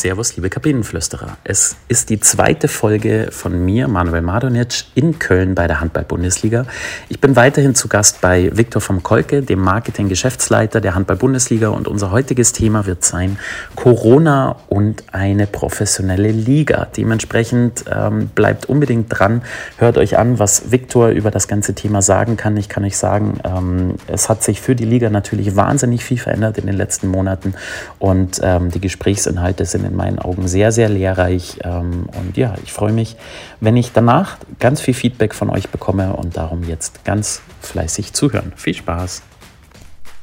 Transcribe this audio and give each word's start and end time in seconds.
Servus, 0.00 0.34
liebe 0.34 0.50
Kabinenflüsterer. 0.50 1.36
Es 1.44 1.76
ist 1.86 2.10
die 2.10 2.18
zweite 2.18 2.66
Folge 2.66 3.28
von 3.30 3.64
mir, 3.64 3.86
Manuel 3.86 4.22
Madonic, 4.22 4.86
in 4.96 5.20
Köln 5.20 5.54
bei 5.54 5.68
der 5.68 5.80
Handball-Bundesliga. 5.80 6.66
Ich 7.08 7.20
bin 7.20 7.36
weiterhin 7.36 7.76
zu 7.76 7.86
Gast 7.86 8.20
bei 8.20 8.50
Viktor 8.52 8.82
vom 8.82 9.04
Kolke, 9.04 9.42
dem 9.42 9.60
Marketing-Geschäftsleiter 9.60 10.80
der 10.80 10.96
Handball-Bundesliga. 10.96 11.68
Und 11.68 11.86
unser 11.86 12.10
heutiges 12.10 12.52
Thema 12.52 12.86
wird 12.86 13.04
sein 13.04 13.38
Corona 13.76 14.56
und 14.68 15.04
eine 15.12 15.46
professionelle 15.46 16.32
Liga. 16.32 16.88
Dementsprechend 16.96 17.84
ähm, 17.88 18.30
bleibt 18.34 18.66
unbedingt 18.66 19.06
dran, 19.08 19.42
hört 19.76 19.96
euch 19.96 20.18
an, 20.18 20.40
was 20.40 20.72
Viktor 20.72 21.10
über 21.10 21.30
das 21.30 21.46
ganze 21.46 21.72
Thema 21.74 22.02
sagen 22.02 22.36
kann. 22.36 22.56
Ich 22.56 22.68
kann 22.68 22.84
euch 22.84 22.96
sagen, 22.96 23.38
ähm, 23.44 23.94
es 24.08 24.28
hat 24.28 24.42
sich 24.42 24.60
für 24.60 24.74
die 24.74 24.86
Liga 24.86 25.08
natürlich 25.08 25.54
wahnsinnig 25.54 26.04
viel 26.04 26.18
verändert 26.18 26.58
in 26.58 26.66
den 26.66 26.76
letzten 26.76 27.06
Monaten 27.06 27.54
und 28.00 28.40
ähm, 28.42 28.72
die 28.72 28.80
Gesprächsinhalte 28.80 29.64
sind 29.64 29.83
in 29.84 29.96
meinen 29.96 30.18
Augen 30.18 30.48
sehr, 30.48 30.72
sehr 30.72 30.88
lehrreich. 30.88 31.58
Ähm, 31.62 32.08
und 32.18 32.36
ja, 32.36 32.54
ich 32.64 32.72
freue 32.72 32.92
mich, 32.92 33.16
wenn 33.60 33.76
ich 33.76 33.92
danach 33.92 34.38
ganz 34.58 34.80
viel 34.80 34.94
Feedback 34.94 35.34
von 35.34 35.50
euch 35.50 35.68
bekomme 35.68 36.14
und 36.14 36.36
darum 36.36 36.64
jetzt 36.64 37.04
ganz 37.04 37.42
fleißig 37.60 38.12
zuhören. 38.12 38.52
Viel 38.56 38.74
Spaß! 38.74 39.22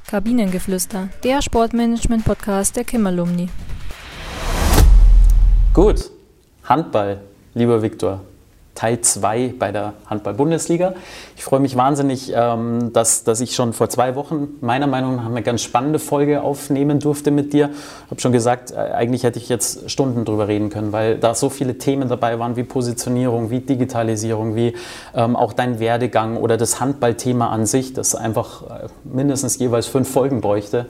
Kabinengeflüster, 0.07 1.07
der 1.23 1.41
Sportmanagement-Podcast 1.41 2.75
der 2.75 2.83
Kim-Alumni. 2.83 3.47
Gut, 5.73 6.11
Handball, 6.65 7.21
lieber 7.53 7.81
Viktor. 7.81 8.19
Teil 8.81 8.99
2 8.99 9.53
bei 9.59 9.71
der 9.71 9.93
Handball-Bundesliga. 10.07 10.95
Ich 11.37 11.43
freue 11.43 11.59
mich 11.59 11.75
wahnsinnig, 11.75 12.33
ähm, 12.35 12.91
dass, 12.93 13.23
dass 13.23 13.39
ich 13.39 13.53
schon 13.53 13.73
vor 13.73 13.89
zwei 13.89 14.15
Wochen 14.15 14.55
meiner 14.59 14.87
Meinung 14.87 15.17
nach 15.17 15.27
eine 15.27 15.43
ganz 15.43 15.61
spannende 15.61 15.99
Folge 15.99 16.41
aufnehmen 16.41 16.99
durfte 16.99 17.29
mit 17.29 17.53
dir. 17.53 17.69
Ich 18.05 18.09
habe 18.09 18.21
schon 18.21 18.31
gesagt, 18.31 18.71
äh, 18.71 18.77
eigentlich 18.77 19.21
hätte 19.21 19.37
ich 19.37 19.49
jetzt 19.49 19.91
Stunden 19.91 20.25
drüber 20.25 20.47
reden 20.47 20.71
können, 20.71 20.93
weil 20.93 21.19
da 21.19 21.35
so 21.35 21.49
viele 21.49 21.77
Themen 21.77 22.09
dabei 22.09 22.39
waren 22.39 22.55
wie 22.55 22.63
Positionierung, 22.63 23.51
wie 23.51 23.59
Digitalisierung, 23.59 24.55
wie 24.55 24.73
ähm, 25.13 25.35
auch 25.35 25.53
dein 25.53 25.79
Werdegang 25.79 26.37
oder 26.37 26.57
das 26.57 26.81
Handballthema 26.81 27.49
an 27.49 27.67
sich, 27.67 27.93
das 27.93 28.15
einfach 28.15 28.63
äh, 28.63 28.87
mindestens 29.03 29.59
jeweils 29.59 29.85
fünf 29.85 30.09
Folgen 30.09 30.41
bräuchte. 30.41 30.87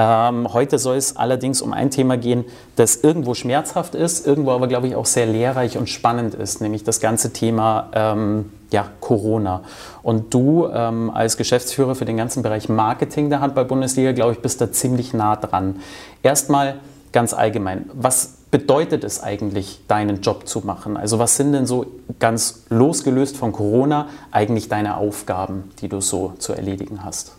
Ähm, 0.00 0.52
heute 0.52 0.78
soll 0.78 0.96
es 0.96 1.16
allerdings 1.16 1.60
um 1.60 1.72
ein 1.72 1.90
Thema 1.90 2.16
gehen, 2.16 2.44
das 2.76 2.96
irgendwo 2.96 3.34
schmerzhaft 3.34 3.96
ist, 3.96 4.24
irgendwo 4.24 4.52
aber, 4.52 4.68
glaube 4.68 4.86
ich, 4.86 4.94
auch 4.94 5.06
sehr 5.06 5.26
lehrreich 5.26 5.76
und 5.76 5.88
spannend 5.88 6.36
ist, 6.36 6.60
nämlich 6.60 6.84
das 6.84 7.00
ganze 7.00 7.32
Thema 7.32 7.88
ähm, 7.92 8.52
ja, 8.70 8.86
Corona. 9.00 9.62
Und 10.04 10.32
du 10.32 10.68
ähm, 10.72 11.10
als 11.10 11.36
Geschäftsführer 11.36 11.96
für 11.96 12.04
den 12.04 12.16
ganzen 12.16 12.44
Bereich 12.44 12.68
Marketing 12.68 13.28
der 13.28 13.40
Handball-Bundesliga, 13.40 14.12
glaube 14.12 14.34
ich, 14.34 14.38
bist 14.38 14.60
da 14.60 14.70
ziemlich 14.70 15.14
nah 15.14 15.34
dran. 15.34 15.80
Erstmal 16.22 16.76
ganz 17.10 17.34
allgemein, 17.34 17.90
was 17.92 18.34
bedeutet 18.52 19.02
es 19.02 19.20
eigentlich, 19.20 19.80
deinen 19.88 20.20
Job 20.20 20.46
zu 20.46 20.60
machen? 20.60 20.96
Also 20.96 21.18
was 21.18 21.36
sind 21.36 21.52
denn 21.52 21.66
so 21.66 21.86
ganz 22.20 22.62
losgelöst 22.68 23.36
von 23.36 23.50
Corona 23.50 24.08
eigentlich 24.30 24.68
deine 24.68 24.96
Aufgaben, 24.96 25.72
die 25.80 25.88
du 25.88 26.00
so 26.00 26.34
zu 26.38 26.52
erledigen 26.52 27.04
hast? 27.04 27.37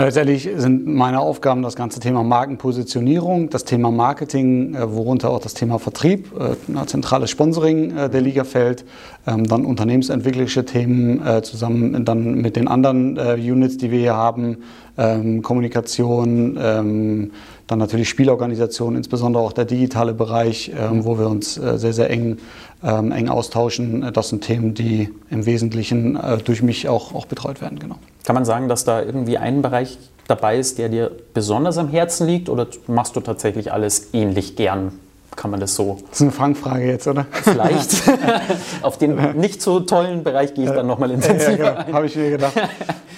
Letztendlich 0.00 0.48
sind 0.56 0.86
meine 0.86 1.20
Aufgaben 1.20 1.60
das 1.62 1.76
ganze 1.76 2.00
Thema 2.00 2.22
Markenpositionierung, 2.22 3.50
das 3.50 3.64
Thema 3.64 3.90
Marketing, 3.90 4.74
äh, 4.74 4.90
worunter 4.94 5.28
auch 5.28 5.40
das 5.40 5.52
Thema 5.52 5.78
Vertrieb, 5.78 6.30
äh, 6.40 6.86
zentrales 6.86 7.28
Sponsoring 7.28 7.94
äh, 7.94 8.08
der 8.08 8.22
Liga 8.22 8.44
fällt, 8.44 8.86
ähm, 9.26 9.46
dann 9.46 9.66
unternehmensentwicklerische 9.66 10.64
Themen 10.64 11.20
zusammen 11.42 12.04
dann 12.04 12.36
mit 12.36 12.56
den 12.56 12.66
anderen 12.66 13.18
Units, 13.18 13.76
die 13.76 13.90
wir 13.90 13.98
hier 13.98 14.14
haben, 14.14 14.58
ähm, 14.96 15.42
Kommunikation, 15.42 16.58
ähm, 16.60 17.30
dann 17.70 17.78
natürlich 17.78 18.08
Spielorganisation, 18.08 18.96
insbesondere 18.96 19.42
auch 19.42 19.52
der 19.52 19.64
digitale 19.64 20.12
Bereich, 20.12 20.72
wo 20.90 21.18
wir 21.18 21.28
uns 21.28 21.54
sehr, 21.54 21.92
sehr 21.92 22.10
eng, 22.10 22.38
eng 22.82 23.28
austauschen. 23.28 24.10
Das 24.12 24.30
sind 24.30 24.42
Themen, 24.42 24.74
die 24.74 25.10
im 25.30 25.46
Wesentlichen 25.46 26.18
durch 26.44 26.62
mich 26.62 26.88
auch, 26.88 27.14
auch 27.14 27.26
betreut 27.26 27.60
werden. 27.60 27.78
Genau. 27.78 27.96
Kann 28.24 28.34
man 28.34 28.44
sagen, 28.44 28.68
dass 28.68 28.84
da 28.84 29.00
irgendwie 29.02 29.38
ein 29.38 29.62
Bereich 29.62 29.98
dabei 30.26 30.58
ist, 30.58 30.78
der 30.78 30.88
dir 30.88 31.10
besonders 31.32 31.78
am 31.78 31.88
Herzen 31.88 32.26
liegt 32.26 32.48
oder 32.48 32.66
machst 32.86 33.14
du 33.14 33.20
tatsächlich 33.20 33.72
alles 33.72 34.08
ähnlich 34.12 34.56
gern? 34.56 34.92
Kann 35.36 35.50
man 35.50 35.60
das 35.60 35.74
so? 35.74 35.98
Das 36.10 36.18
ist 36.18 36.22
eine 36.22 36.32
Fangfrage 36.32 36.86
jetzt, 36.86 37.06
oder? 37.06 37.26
Vielleicht. 37.30 38.02
Auf 38.82 38.98
den 38.98 39.38
nicht 39.38 39.62
so 39.62 39.80
tollen 39.80 40.22
Bereich 40.22 40.54
gehe 40.54 40.64
ich 40.64 40.70
dann 40.70 40.86
nochmal 40.86 41.10
intensiver. 41.10 41.64
Ja, 41.64 41.82
genau. 41.82 41.96
Habe 41.96 42.06
ich 42.06 42.16
mir 42.16 42.30
gedacht. 42.30 42.52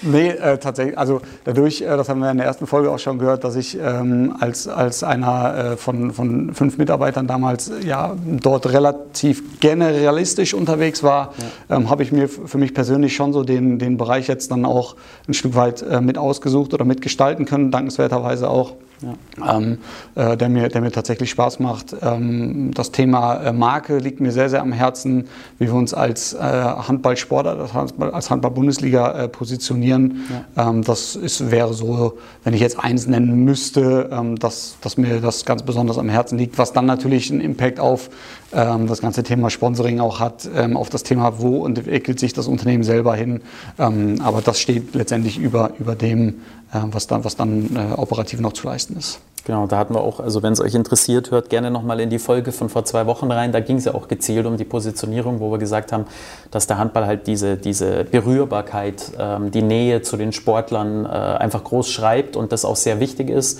Nee, 0.03 0.29
äh, 0.29 0.57
tatsächlich. 0.57 0.97
Also 0.97 1.21
dadurch, 1.45 1.81
äh, 1.81 1.85
das 1.85 2.09
haben 2.09 2.19
wir 2.19 2.29
in 2.29 2.37
der 2.37 2.45
ersten 2.45 2.67
Folge 2.67 2.91
auch 2.91 2.99
schon 2.99 3.19
gehört, 3.19 3.43
dass 3.43 3.55
ich 3.55 3.77
ähm, 3.79 4.35
als, 4.39 4.67
als 4.67 5.03
einer 5.03 5.55
äh, 5.73 5.77
von, 5.77 6.11
von 6.11 6.53
fünf 6.53 6.77
Mitarbeitern 6.77 7.25
damals 7.25 7.71
ja, 7.85 8.15
dort 8.25 8.71
relativ 8.71 9.59
generalistisch 9.59 10.53
unterwegs 10.53 11.03
war, 11.03 11.33
ja. 11.69 11.77
ähm, 11.77 11.89
habe 11.89 12.03
ich 12.03 12.11
mir 12.11 12.27
für 12.27 12.57
mich 12.57 12.73
persönlich 12.73 13.15
schon 13.15 13.33
so 13.33 13.43
den, 13.43 13.79
den 13.79 13.97
Bereich 13.97 14.27
jetzt 14.27 14.51
dann 14.51 14.65
auch 14.65 14.95
ein 15.27 15.33
Stück 15.33 15.55
weit 15.55 15.81
äh, 15.81 16.01
mit 16.01 16.17
ausgesucht 16.17 16.73
oder 16.73 16.85
mitgestalten 16.85 17.45
können, 17.45 17.71
dankenswerterweise 17.71 18.49
auch 18.49 18.73
ja. 19.03 19.57
ähm, 19.57 19.77
äh, 20.15 20.37
der, 20.37 20.49
mir, 20.49 20.69
der 20.69 20.81
mir 20.81 20.91
tatsächlich 20.91 21.29
Spaß 21.29 21.59
macht. 21.59 21.95
Ähm, 22.01 22.71
das 22.73 22.91
Thema 22.91 23.35
äh, 23.35 23.53
Marke 23.53 23.97
liegt 23.97 24.19
mir 24.19 24.31
sehr, 24.31 24.49
sehr 24.49 24.61
am 24.61 24.71
Herzen, 24.71 25.27
wie 25.59 25.67
wir 25.67 25.73
uns 25.73 25.93
als 25.93 26.33
äh, 26.33 26.39
Handballsport, 26.39 27.45
als 27.45 28.29
Handball-Bundesliga 28.29 29.23
äh, 29.23 29.27
positionieren. 29.27 30.25
Ja. 30.55 30.69
Ähm, 30.69 30.83
das 30.83 31.15
ist, 31.15 31.51
wäre 31.51 31.73
so, 31.73 32.17
wenn 32.43 32.53
ich 32.53 32.61
jetzt 32.61 32.79
eins 32.79 33.07
nennen 33.07 33.43
müsste, 33.43 34.09
ähm, 34.11 34.37
dass, 34.37 34.77
dass 34.81 34.97
mir 34.97 35.19
das 35.19 35.45
ganz 35.45 35.63
besonders 35.63 35.97
am 35.97 36.09
Herzen 36.09 36.37
liegt, 36.37 36.57
was 36.57 36.73
dann 36.73 36.85
natürlich 36.85 37.31
einen 37.31 37.41
Impact 37.41 37.79
auf 37.79 38.09
ähm, 38.53 38.87
das 38.87 39.01
ganze 39.01 39.23
Thema 39.23 39.49
Sponsoring 39.49 39.99
auch 39.99 40.19
hat, 40.19 40.47
ähm, 40.55 40.77
auf 40.77 40.89
das 40.89 41.03
Thema, 41.03 41.39
wo 41.39 41.65
entwickelt 41.65 42.19
sich 42.19 42.33
das 42.33 42.47
Unternehmen 42.47 42.83
selber 42.83 43.15
hin. 43.15 43.41
aber 43.77 44.41
das 44.41 44.59
steht 44.59 44.95
letztendlich 44.95 45.37
über, 45.37 45.71
über 45.79 45.95
dem, 45.95 46.41
äh, 46.73 46.79
was 46.91 47.07
dann, 47.07 47.23
was 47.23 47.35
dann 47.35 47.75
äh, 47.75 47.93
operativ 47.93 48.39
noch 48.39 48.53
zu 48.53 48.67
leisten 48.67 48.97
ist. 48.97 49.19
Genau, 49.45 49.67
da 49.67 49.77
hatten 49.77 49.93
wir 49.93 50.01
auch, 50.01 50.21
also 50.21 50.41
wenn 50.41 50.53
es 50.53 50.61
euch 50.61 50.73
interessiert, 50.73 51.29
hört 51.29 51.49
gerne 51.49 51.69
nochmal 51.69 51.99
in 51.99 52.09
die 52.09 52.19
Folge 52.19 52.53
von 52.53 52.69
vor 52.69 52.85
zwei 52.85 53.05
Wochen 53.07 53.29
rein. 53.29 53.51
Da 53.51 53.59
ging 53.59 53.75
es 53.75 53.83
ja 53.83 53.93
auch 53.93 54.07
gezielt 54.07 54.45
um 54.45 54.55
die 54.55 54.63
Positionierung, 54.63 55.41
wo 55.41 55.51
wir 55.51 55.57
gesagt 55.57 55.91
haben, 55.91 56.05
dass 56.49 56.65
der 56.65 56.77
Handball 56.77 57.05
halt 57.05 57.27
diese, 57.27 57.57
diese 57.57 58.05
Berührbarkeit, 58.05 59.11
ähm, 59.19 59.51
die 59.51 59.61
Nähe 59.61 60.01
zu 60.01 60.15
den 60.15 60.31
Sportlern 60.31 61.05
äh, 61.05 61.09
einfach 61.09 61.63
groß 61.65 61.89
schreibt 61.89 62.37
und 62.37 62.53
das 62.53 62.63
auch 62.63 62.77
sehr 62.77 63.01
wichtig 63.01 63.29
ist. 63.29 63.59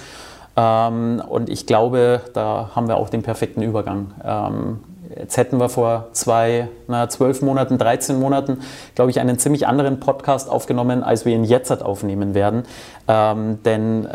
Ähm, 0.55 1.21
und 1.27 1.49
ich 1.49 1.65
glaube, 1.65 2.21
da 2.33 2.71
haben 2.75 2.87
wir 2.87 2.97
auch 2.97 3.09
den 3.09 3.23
perfekten 3.23 3.61
Übergang. 3.61 4.11
Ähm, 4.23 4.79
Jetzt 5.19 5.37
hätten 5.37 5.59
wir 5.59 5.69
vor 5.69 6.07
zwei, 6.13 6.69
na, 6.87 7.07
zwölf 7.07 7.41
Monaten, 7.41 7.77
13 7.77 8.19
Monaten, 8.19 8.59
glaube 8.95 9.11
ich, 9.11 9.19
einen 9.19 9.37
ziemlich 9.37 9.67
anderen 9.67 9.99
Podcast 9.99 10.49
aufgenommen, 10.49 11.03
als 11.03 11.25
wir 11.25 11.35
ihn 11.35 11.43
jetzt 11.43 11.83
aufnehmen 11.83 12.33
werden. 12.33 12.63
Ähm, 13.07 13.59
denn 13.63 14.07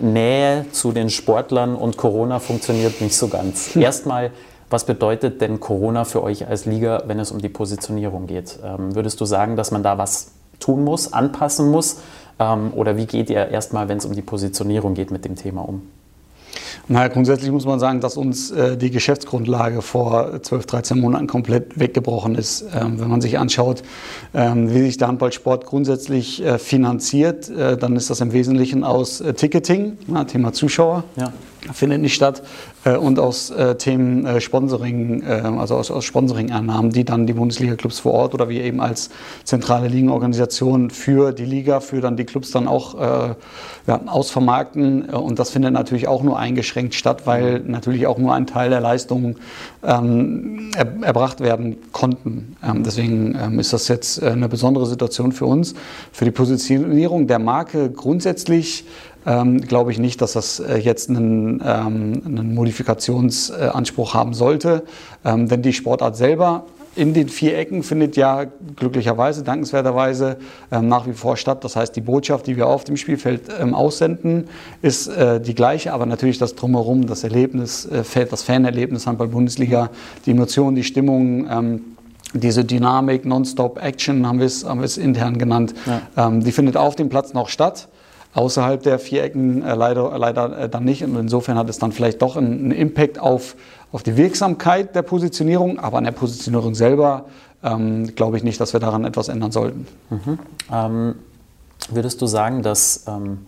Nähe 0.00 0.66
zu 0.70 0.92
den 0.92 1.10
Sportlern 1.10 1.74
und 1.74 1.96
Corona 1.96 2.38
funktioniert 2.38 3.00
nicht 3.00 3.16
so 3.16 3.28
ganz. 3.28 3.74
Hm. 3.74 3.82
Erstmal, 3.82 4.30
was 4.70 4.84
bedeutet 4.84 5.40
denn 5.40 5.60
Corona 5.60 6.04
für 6.04 6.22
euch 6.22 6.46
als 6.46 6.66
Liga, 6.66 7.02
wenn 7.06 7.18
es 7.18 7.30
um 7.30 7.40
die 7.40 7.48
Positionierung 7.48 8.26
geht? 8.26 8.58
Ähm, 8.64 8.94
würdest 8.94 9.20
du 9.20 9.24
sagen, 9.24 9.56
dass 9.56 9.70
man 9.70 9.82
da 9.82 9.98
was 9.98 10.32
tun 10.60 10.84
muss, 10.84 11.12
anpassen 11.12 11.70
muss? 11.70 12.00
Ähm, 12.38 12.72
oder 12.74 12.96
wie 12.96 13.06
geht 13.06 13.30
ihr 13.30 13.48
erstmal, 13.48 13.88
wenn 13.88 13.98
es 13.98 14.04
um 14.04 14.14
die 14.14 14.22
Positionierung 14.22 14.94
geht, 14.94 15.10
mit 15.10 15.24
dem 15.24 15.36
Thema 15.36 15.62
um? 15.62 15.82
Naja, 16.88 17.08
grundsätzlich 17.08 17.50
muss 17.50 17.66
man 17.66 17.78
sagen, 17.78 18.00
dass 18.00 18.16
uns 18.16 18.50
äh, 18.50 18.76
die 18.76 18.90
Geschäftsgrundlage 18.90 19.82
vor 19.82 20.42
12, 20.42 20.66
13 20.66 21.00
Monaten 21.00 21.26
komplett 21.26 21.78
weggebrochen 21.78 22.34
ist. 22.34 22.64
Ähm, 22.74 23.00
wenn 23.00 23.08
man 23.08 23.20
sich 23.20 23.38
anschaut, 23.38 23.82
ähm, 24.34 24.72
wie 24.72 24.80
sich 24.82 24.96
der 24.96 25.08
Handballsport 25.08 25.66
grundsätzlich 25.66 26.44
äh, 26.44 26.58
finanziert, 26.58 27.48
äh, 27.48 27.76
dann 27.76 27.96
ist 27.96 28.10
das 28.10 28.20
im 28.20 28.32
Wesentlichen 28.32 28.84
aus 28.84 29.20
äh, 29.20 29.34
Ticketing, 29.34 29.98
na, 30.06 30.24
Thema 30.24 30.52
Zuschauer. 30.52 31.04
Ja 31.16 31.32
findet 31.72 32.00
nicht 32.00 32.14
statt 32.14 32.42
äh, 32.84 32.96
und 32.96 33.18
aus 33.18 33.50
äh, 33.50 33.76
Themen 33.76 34.40
Sponsoring, 34.40 35.22
äh, 35.22 35.42
also 35.58 35.76
aus, 35.76 35.90
aus 35.90 36.04
Sponsoring-Einnahmen, 36.04 36.90
die 36.90 37.04
dann 37.04 37.26
die 37.26 37.32
Bundesliga-Clubs 37.32 38.00
vor 38.00 38.12
Ort 38.12 38.34
oder 38.34 38.48
wir 38.48 38.62
eben 38.62 38.80
als 38.80 39.10
zentrale 39.44 39.88
Ligenorganisation 39.88 40.90
für 40.90 41.32
die 41.32 41.44
Liga, 41.44 41.80
für 41.80 42.00
dann 42.00 42.16
die 42.16 42.24
Clubs 42.24 42.50
dann 42.50 42.68
auch 42.68 42.94
ja, 43.86 44.00
ausvermarkten 44.06 45.04
und 45.10 45.38
das 45.38 45.50
findet 45.50 45.72
natürlich 45.72 46.08
auch 46.08 46.22
nur 46.22 46.38
eingeschränkt 46.38 46.63
statt, 46.64 47.22
weil 47.26 47.60
natürlich 47.60 48.06
auch 48.06 48.18
nur 48.18 48.34
ein 48.34 48.46
Teil 48.46 48.70
der 48.70 48.80
Leistungen 48.80 49.36
ähm, 49.82 50.70
er, 50.76 50.86
erbracht 51.02 51.40
werden 51.40 51.76
konnten. 51.92 52.56
Ähm, 52.62 52.82
deswegen 52.82 53.38
ähm, 53.40 53.58
ist 53.58 53.72
das 53.72 53.88
jetzt 53.88 54.22
eine 54.22 54.48
besondere 54.48 54.86
Situation 54.86 55.32
für 55.32 55.46
uns. 55.46 55.74
Für 56.12 56.24
die 56.24 56.30
Positionierung 56.30 57.26
der 57.26 57.38
Marke 57.38 57.90
grundsätzlich 57.90 58.84
ähm, 59.26 59.60
glaube 59.60 59.90
ich 59.90 59.98
nicht, 59.98 60.20
dass 60.20 60.34
das 60.34 60.60
äh, 60.60 60.76
jetzt 60.76 61.08
einen, 61.08 61.62
ähm, 61.64 62.22
einen 62.26 62.54
Modifikationsanspruch 62.54 64.14
haben 64.14 64.34
sollte. 64.34 64.84
Ähm, 65.24 65.48
denn 65.48 65.62
die 65.62 65.72
Sportart 65.72 66.16
selber 66.16 66.66
in 66.96 67.14
den 67.14 67.28
vier 67.28 67.58
Ecken 67.58 67.82
findet 67.82 68.16
ja 68.16 68.44
glücklicherweise, 68.76 69.42
dankenswerterweise 69.42 70.36
ähm, 70.70 70.88
nach 70.88 71.06
wie 71.06 71.12
vor 71.12 71.36
statt. 71.36 71.64
Das 71.64 71.76
heißt, 71.76 71.94
die 71.96 72.00
Botschaft, 72.00 72.46
die 72.46 72.56
wir 72.56 72.66
auf 72.66 72.84
dem 72.84 72.96
Spielfeld 72.96 73.42
ähm, 73.60 73.74
aussenden, 73.74 74.48
ist 74.82 75.08
äh, 75.08 75.40
die 75.40 75.54
gleiche, 75.54 75.92
aber 75.92 76.06
natürlich 76.06 76.38
das 76.38 76.54
Drumherum, 76.54 77.06
das 77.06 77.24
Erlebnis, 77.24 77.86
äh, 77.86 78.26
das 78.26 78.42
Fanerlebnis 78.42 79.06
Handball-Bundesliga, 79.06 79.90
die 80.26 80.30
Emotionen, 80.30 80.76
die 80.76 80.84
Stimmung. 80.84 81.48
Ähm, 81.50 81.80
diese 82.36 82.64
Dynamik, 82.64 83.24
Non-Stop-Action 83.24 84.26
haben 84.26 84.40
wir 84.40 84.46
es 84.46 84.64
haben 84.64 84.82
intern 84.82 85.38
genannt, 85.38 85.72
ja. 85.86 86.26
ähm, 86.26 86.42
die 86.42 86.50
findet 86.50 86.76
auf 86.76 86.96
dem 86.96 87.08
Platz 87.08 87.32
noch 87.32 87.48
statt 87.48 87.88
außerhalb 88.34 88.82
der 88.82 88.98
Vierecken 88.98 89.62
äh, 89.62 89.74
leider, 89.74 90.16
leider 90.18 90.58
äh, 90.58 90.68
dann 90.68 90.84
nicht. 90.84 91.02
Und 91.02 91.16
insofern 91.16 91.56
hat 91.56 91.68
es 91.68 91.78
dann 91.78 91.92
vielleicht 91.92 92.20
doch 92.20 92.36
einen, 92.36 92.52
einen, 92.52 92.70
Impact 92.72 93.18
auf, 93.18 93.56
auf 93.94 94.02
die 94.02 94.16
Wirksamkeit 94.16 94.96
der 94.96 95.02
Positionierung, 95.02 95.78
aber 95.78 95.98
an 95.98 96.04
der 96.04 96.10
Positionierung 96.10 96.74
selber 96.74 97.26
ähm, 97.62 98.16
glaube 98.16 98.36
ich 98.36 98.42
nicht, 98.42 98.60
dass 98.60 98.72
wir 98.72 98.80
daran 98.80 99.04
etwas 99.04 99.28
ändern 99.28 99.52
sollten. 99.52 99.86
Mhm. 100.10 100.38
Ähm, 100.72 101.14
würdest 101.90 102.20
du 102.20 102.26
sagen, 102.26 102.64
dass, 102.64 103.04
ähm, 103.06 103.46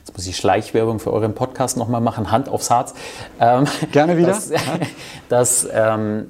jetzt 0.00 0.16
muss 0.16 0.26
ich 0.26 0.38
Schleichwerbung 0.38 0.98
für 0.98 1.12
euren 1.12 1.34
Podcast 1.34 1.76
nochmal 1.76 2.00
machen, 2.00 2.30
Hand 2.30 2.48
aufs 2.48 2.70
Harz. 2.70 2.94
Ähm, 3.38 3.66
Gerne 3.92 4.16
wieder. 4.16 4.28
Dass, 4.28 4.50
dass 5.28 5.68
ähm, 5.70 6.28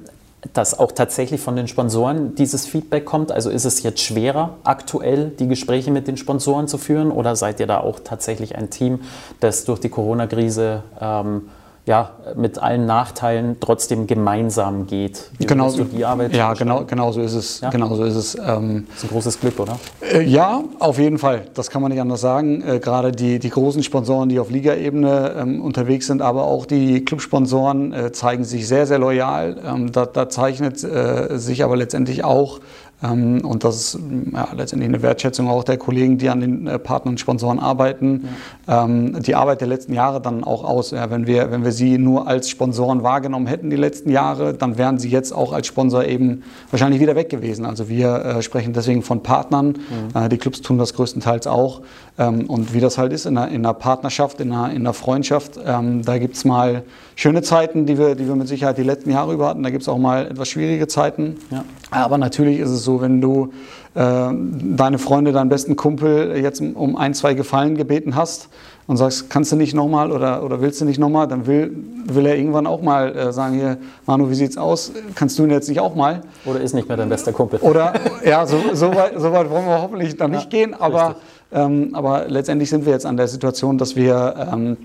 dass 0.51 0.77
auch 0.77 0.91
tatsächlich 0.91 1.39
von 1.39 1.55
den 1.55 1.69
Sponsoren 1.69 2.35
dieses 2.35 2.65
Feedback 2.65 3.05
kommt? 3.05 3.31
Also 3.31 3.49
ist 3.49 3.63
es 3.63 3.81
jetzt 3.81 4.01
schwerer, 4.01 4.57
aktuell 4.65 5.29
die 5.29 5.47
Gespräche 5.47 5.89
mit 5.89 6.09
den 6.09 6.17
Sponsoren 6.17 6.67
zu 6.67 6.77
führen 6.77 7.11
oder 7.11 7.37
seid 7.37 7.61
ihr 7.61 7.67
da 7.67 7.79
auch 7.79 8.01
tatsächlich 8.01 8.57
ein 8.57 8.69
Team, 8.69 8.99
das 9.39 9.63
durch 9.63 9.79
die 9.79 9.87
Corona-Krise 9.87 10.83
ähm, 10.99 11.43
ja, 11.85 12.11
mit 12.35 12.59
allen 12.59 12.85
Nachteilen 12.85 13.57
trotzdem 13.59 14.07
gemeinsam 14.07 14.87
geht. 14.87 15.29
Wie 15.37 15.45
genau 15.45 15.67
so, 15.67 15.83
die 15.83 16.05
Arbeit 16.05 16.33
ja, 16.33 16.53
genau, 16.53 16.85
genau 16.85 17.11
so 17.11 17.19
ist 17.21 17.33
es. 17.33 17.59
Ja? 17.59 17.71
Genau 17.71 17.93
so 17.95 18.05
ist 18.05 18.15
es. 18.15 18.35
Ähm, 18.35 18.85
das 18.87 18.97
ist 18.99 19.03
ein 19.03 19.09
großes 19.09 19.39
Glück, 19.41 19.59
oder? 19.59 19.77
Äh, 19.99 20.23
ja, 20.23 20.63
auf 20.79 20.97
jeden 20.97 21.17
Fall. 21.17 21.47
Das 21.53 21.69
kann 21.69 21.81
man 21.81 21.91
nicht 21.91 21.99
anders 21.99 22.21
sagen. 22.21 22.63
Äh, 22.65 22.79
gerade 22.79 23.11
die, 23.11 23.37
die 23.37 23.49
großen 23.49 23.83
Sponsoren, 23.83 24.29
die 24.29 24.39
auf 24.39 24.49
Ligaebene 24.49 25.35
ähm, 25.37 25.61
unterwegs 25.61 26.07
sind, 26.07 26.21
aber 26.21 26.45
auch 26.45 26.65
die 26.65 27.03
Clubsponsoren 27.03 27.91
äh, 27.91 28.11
zeigen 28.13 28.45
sich 28.45 28.65
sehr, 28.65 28.87
sehr 28.87 28.99
loyal. 28.99 29.57
Ähm, 29.65 29.91
da, 29.91 30.05
da, 30.05 30.29
zeichnet 30.29 30.81
äh, 30.85 31.37
sich 31.37 31.65
aber 31.65 31.75
letztendlich 31.75 32.23
auch 32.23 32.61
und 33.11 33.63
das 33.63 33.75
ist 33.75 33.99
ja, 34.31 34.47
letztendlich 34.55 34.89
eine 34.89 35.01
Wertschätzung 35.01 35.49
auch 35.49 35.63
der 35.63 35.77
Kollegen, 35.77 36.17
die 36.17 36.29
an 36.29 36.39
den 36.39 36.67
äh, 36.67 36.79
Partnern 36.79 37.13
und 37.13 37.19
Sponsoren 37.19 37.59
arbeiten. 37.59 38.29
Ja. 38.67 38.85
Ähm, 38.85 39.21
die 39.21 39.35
Arbeit 39.35 39.61
der 39.61 39.67
letzten 39.67 39.93
Jahre 39.93 40.21
dann 40.21 40.43
auch 40.43 40.63
aus. 40.63 40.91
Ja, 40.91 41.11
wenn, 41.11 41.27
wir, 41.27 41.51
wenn 41.51 41.63
wir 41.63 41.71
sie 41.73 41.97
nur 41.97 42.27
als 42.27 42.49
Sponsoren 42.49 43.03
wahrgenommen 43.03 43.47
hätten 43.47 43.69
die 43.69 43.75
letzten 43.75 44.09
Jahre, 44.09 44.53
dann 44.53 44.77
wären 44.77 44.99
sie 44.99 45.09
jetzt 45.09 45.33
auch 45.33 45.51
als 45.51 45.67
Sponsor 45.67 46.05
eben 46.05 46.43
wahrscheinlich 46.71 47.01
wieder 47.01 47.15
weg 47.15 47.29
gewesen. 47.29 47.65
Also 47.65 47.89
wir 47.89 48.23
äh, 48.23 48.41
sprechen 48.41 48.73
deswegen 48.73 49.01
von 49.01 49.21
Partnern. 49.21 49.67
Mhm. 49.67 50.17
Äh, 50.17 50.29
die 50.29 50.37
Clubs 50.37 50.61
tun 50.61 50.77
das 50.77 50.93
größtenteils 50.93 51.47
auch. 51.47 51.81
Ähm, 52.17 52.45
und 52.49 52.73
wie 52.73 52.79
das 52.79 52.97
halt 52.97 53.11
ist 53.11 53.25
in 53.25 53.37
einer, 53.37 53.49
in 53.49 53.65
einer 53.65 53.73
Partnerschaft, 53.73 54.39
in 54.39 54.51
einer, 54.51 54.69
in 54.71 54.81
einer 54.81 54.93
Freundschaft, 54.93 55.59
ähm, 55.65 56.03
da 56.03 56.17
gibt 56.19 56.35
es 56.35 56.45
mal 56.45 56.83
schöne 57.15 57.41
Zeiten, 57.41 57.85
die 57.85 57.97
wir, 57.97 58.15
die 58.15 58.27
wir 58.27 58.35
mit 58.35 58.47
Sicherheit 58.47 58.77
die 58.77 58.83
letzten 58.83 59.11
Jahre 59.11 59.33
über 59.33 59.47
hatten. 59.47 59.63
Da 59.63 59.71
gibt 59.71 59.81
es 59.81 59.89
auch 59.89 59.97
mal 59.97 60.27
etwas 60.27 60.47
schwierige 60.47 60.87
Zeiten. 60.87 61.37
Ja. 61.49 61.65
Aber 61.91 62.17
natürlich 62.17 62.59
ist 62.59 62.69
es 62.69 62.83
so, 62.83 62.92
wenn 63.01 63.21
du 63.21 63.53
äh, 63.95 64.29
deine 64.31 64.97
Freunde, 64.97 65.31
deinen 65.31 65.49
besten 65.49 65.75
Kumpel 65.75 66.37
jetzt 66.37 66.61
um 66.61 66.95
ein, 66.95 67.13
zwei 67.13 67.33
Gefallen 67.33 67.75
gebeten 67.77 68.15
hast 68.15 68.49
und 68.87 68.97
sagst, 68.97 69.29
kannst 69.29 69.51
du 69.51 69.55
nicht 69.55 69.73
nochmal 69.73 70.11
oder, 70.11 70.43
oder 70.43 70.61
willst 70.61 70.81
du 70.81 70.85
nicht 70.85 70.99
nochmal, 70.99 71.27
dann 71.27 71.47
will, 71.47 71.75
will 72.05 72.25
er 72.25 72.35
irgendwann 72.35 72.67
auch 72.67 72.81
mal 72.81 73.15
äh, 73.15 73.31
sagen, 73.31 73.55
hier, 73.55 73.77
Manu, 74.05 74.29
wie 74.29 74.35
sieht's 74.35 74.57
aus? 74.57 74.91
Kannst 75.15 75.37
du 75.39 75.43
ihn 75.43 75.51
jetzt 75.51 75.69
nicht 75.69 75.79
auch 75.79 75.95
mal? 75.95 76.21
Oder 76.45 76.61
ist 76.61 76.73
nicht 76.73 76.87
mehr 76.87 76.97
dein 76.97 77.09
bester 77.09 77.31
Kumpel. 77.31 77.59
Oder, 77.59 77.93
ja, 78.25 78.45
so, 78.45 78.57
so, 78.73 78.93
weit, 78.93 79.13
so 79.17 79.31
weit 79.31 79.49
wollen 79.49 79.65
wir 79.65 79.81
hoffentlich 79.81 80.17
dann 80.17 80.31
ja, 80.31 80.39
nicht 80.39 80.49
gehen, 80.49 80.73
aber, 80.73 81.15
ähm, 81.51 81.89
aber 81.93 82.25
letztendlich 82.27 82.69
sind 82.69 82.85
wir 82.85 82.93
jetzt 82.93 83.05
an 83.05 83.15
der 83.15 83.27
Situation, 83.27 83.77
dass 83.77 83.95
wir 83.95 84.49
ähm, 84.51 84.77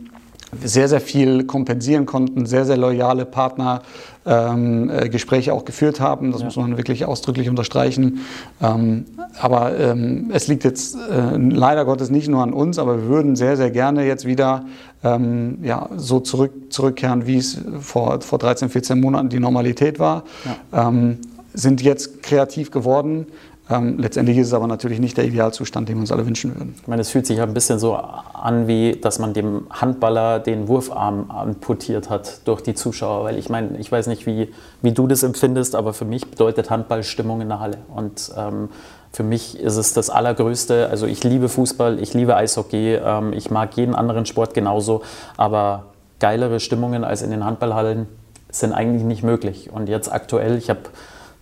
sehr, 0.62 0.88
sehr 0.88 1.00
viel 1.00 1.44
kompensieren 1.44 2.06
konnten, 2.06 2.46
sehr, 2.46 2.64
sehr 2.64 2.76
loyale 2.76 3.24
Partner 3.24 3.82
ähm, 4.24 4.90
äh, 4.90 5.08
Gespräche 5.08 5.52
auch 5.52 5.64
geführt 5.64 6.00
haben. 6.00 6.32
Das 6.32 6.40
ja. 6.40 6.46
muss 6.46 6.56
man 6.56 6.76
wirklich 6.76 7.04
ausdrücklich 7.04 7.48
unterstreichen. 7.48 8.20
Ähm, 8.62 9.04
aber 9.40 9.78
ähm, 9.78 10.30
es 10.32 10.48
liegt 10.48 10.64
jetzt 10.64 10.96
äh, 10.96 11.36
leider 11.36 11.84
Gottes 11.84 12.10
nicht 12.10 12.28
nur 12.28 12.42
an 12.42 12.52
uns, 12.52 12.78
aber 12.78 13.02
wir 13.02 13.08
würden 13.08 13.36
sehr, 13.36 13.56
sehr 13.56 13.70
gerne 13.70 14.06
jetzt 14.06 14.24
wieder 14.24 14.64
ähm, 15.04 15.58
ja, 15.62 15.88
so 15.96 16.20
zurück, 16.20 16.52
zurückkehren, 16.70 17.26
wie 17.26 17.36
es 17.36 17.60
vor, 17.80 18.20
vor 18.20 18.38
13, 18.38 18.68
14 18.68 19.00
Monaten 19.00 19.28
die 19.28 19.40
Normalität 19.40 19.98
war. 19.98 20.24
Ja. 20.72 20.88
Ähm, 20.88 21.18
sind 21.54 21.82
jetzt 21.82 22.22
kreativ 22.22 22.70
geworden 22.70 23.26
ähm, 23.70 23.98
letztendlich 23.98 24.38
ist 24.38 24.48
es 24.48 24.54
aber 24.54 24.66
natürlich 24.66 24.98
nicht 24.98 25.16
der 25.18 25.24
Idealzustand, 25.24 25.88
den 25.88 25.96
wir 25.96 26.00
uns 26.00 26.12
alle 26.12 26.26
wünschen 26.26 26.54
würden. 26.54 26.74
Ich 26.80 26.88
meine, 26.88 27.02
es 27.02 27.10
fühlt 27.10 27.26
sich 27.26 27.36
ja 27.36 27.44
ein 27.44 27.52
bisschen 27.52 27.78
so 27.78 27.94
an, 27.94 28.66
wie 28.66 28.92
dass 28.92 29.18
man 29.18 29.34
dem 29.34 29.66
Handballer 29.70 30.38
den 30.40 30.68
Wurfarm 30.68 31.30
amputiert 31.30 32.08
hat 32.08 32.46
durch 32.46 32.62
die 32.62 32.74
Zuschauer. 32.74 33.24
Weil 33.24 33.36
ich 33.36 33.50
meine, 33.50 33.76
ich 33.78 33.92
weiß 33.92 34.06
nicht, 34.06 34.26
wie, 34.26 34.48
wie 34.80 34.92
du 34.92 35.06
das 35.06 35.22
empfindest, 35.22 35.74
aber 35.74 35.92
für 35.92 36.06
mich 36.06 36.30
bedeutet 36.30 36.70
Handball 36.70 37.02
Stimmung 37.02 37.42
in 37.42 37.48
der 37.48 37.60
Halle. 37.60 37.78
Und 37.94 38.32
ähm, 38.36 38.70
für 39.12 39.22
mich 39.22 39.58
ist 39.58 39.76
es 39.76 39.92
das 39.92 40.08
Allergrößte. 40.08 40.88
Also 40.90 41.06
ich 41.06 41.22
liebe 41.22 41.50
Fußball, 41.50 42.00
ich 42.00 42.14
liebe 42.14 42.36
Eishockey, 42.36 42.94
ähm, 42.94 43.34
ich 43.34 43.50
mag 43.50 43.76
jeden 43.76 43.94
anderen 43.94 44.24
Sport 44.24 44.54
genauso, 44.54 45.02
aber 45.36 45.84
geilere 46.20 46.58
Stimmungen 46.60 47.04
als 47.04 47.20
in 47.20 47.30
den 47.30 47.44
Handballhallen 47.44 48.06
sind 48.50 48.72
eigentlich 48.72 49.02
nicht 49.02 49.22
möglich. 49.22 49.70
Und 49.70 49.90
jetzt 49.90 50.10
aktuell, 50.10 50.56
ich 50.56 50.70
habe 50.70 50.80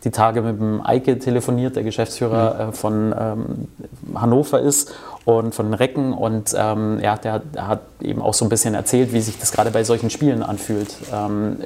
die 0.04 0.10
Tage 0.10 0.42
mit 0.42 0.60
dem 0.60 0.84
Eike 0.84 1.18
telefoniert, 1.18 1.76
der 1.76 1.82
Geschäftsführer 1.82 2.54
mhm. 2.54 2.70
äh, 2.70 2.72
von 2.72 3.14
ähm, 3.18 3.68
Hannover 4.14 4.60
ist 4.60 4.94
und 5.24 5.54
von 5.54 5.74
Recken. 5.74 6.12
Und 6.12 6.54
ähm, 6.56 7.00
ja, 7.00 7.16
der, 7.16 7.40
der, 7.40 7.66
hat 7.66 7.80
eben 8.00 8.22
auch 8.22 8.34
so 8.34 8.44
ein 8.44 8.48
bisschen 8.48 8.74
erzählt, 8.74 9.12
wie 9.12 9.20
sich 9.20 9.38
das 9.38 9.52
gerade 9.52 9.70
bei 9.70 9.84
solchen 9.84 10.10
Spielen 10.10 10.42
anfühlt. 10.42 10.94
Ähm, 11.12 11.56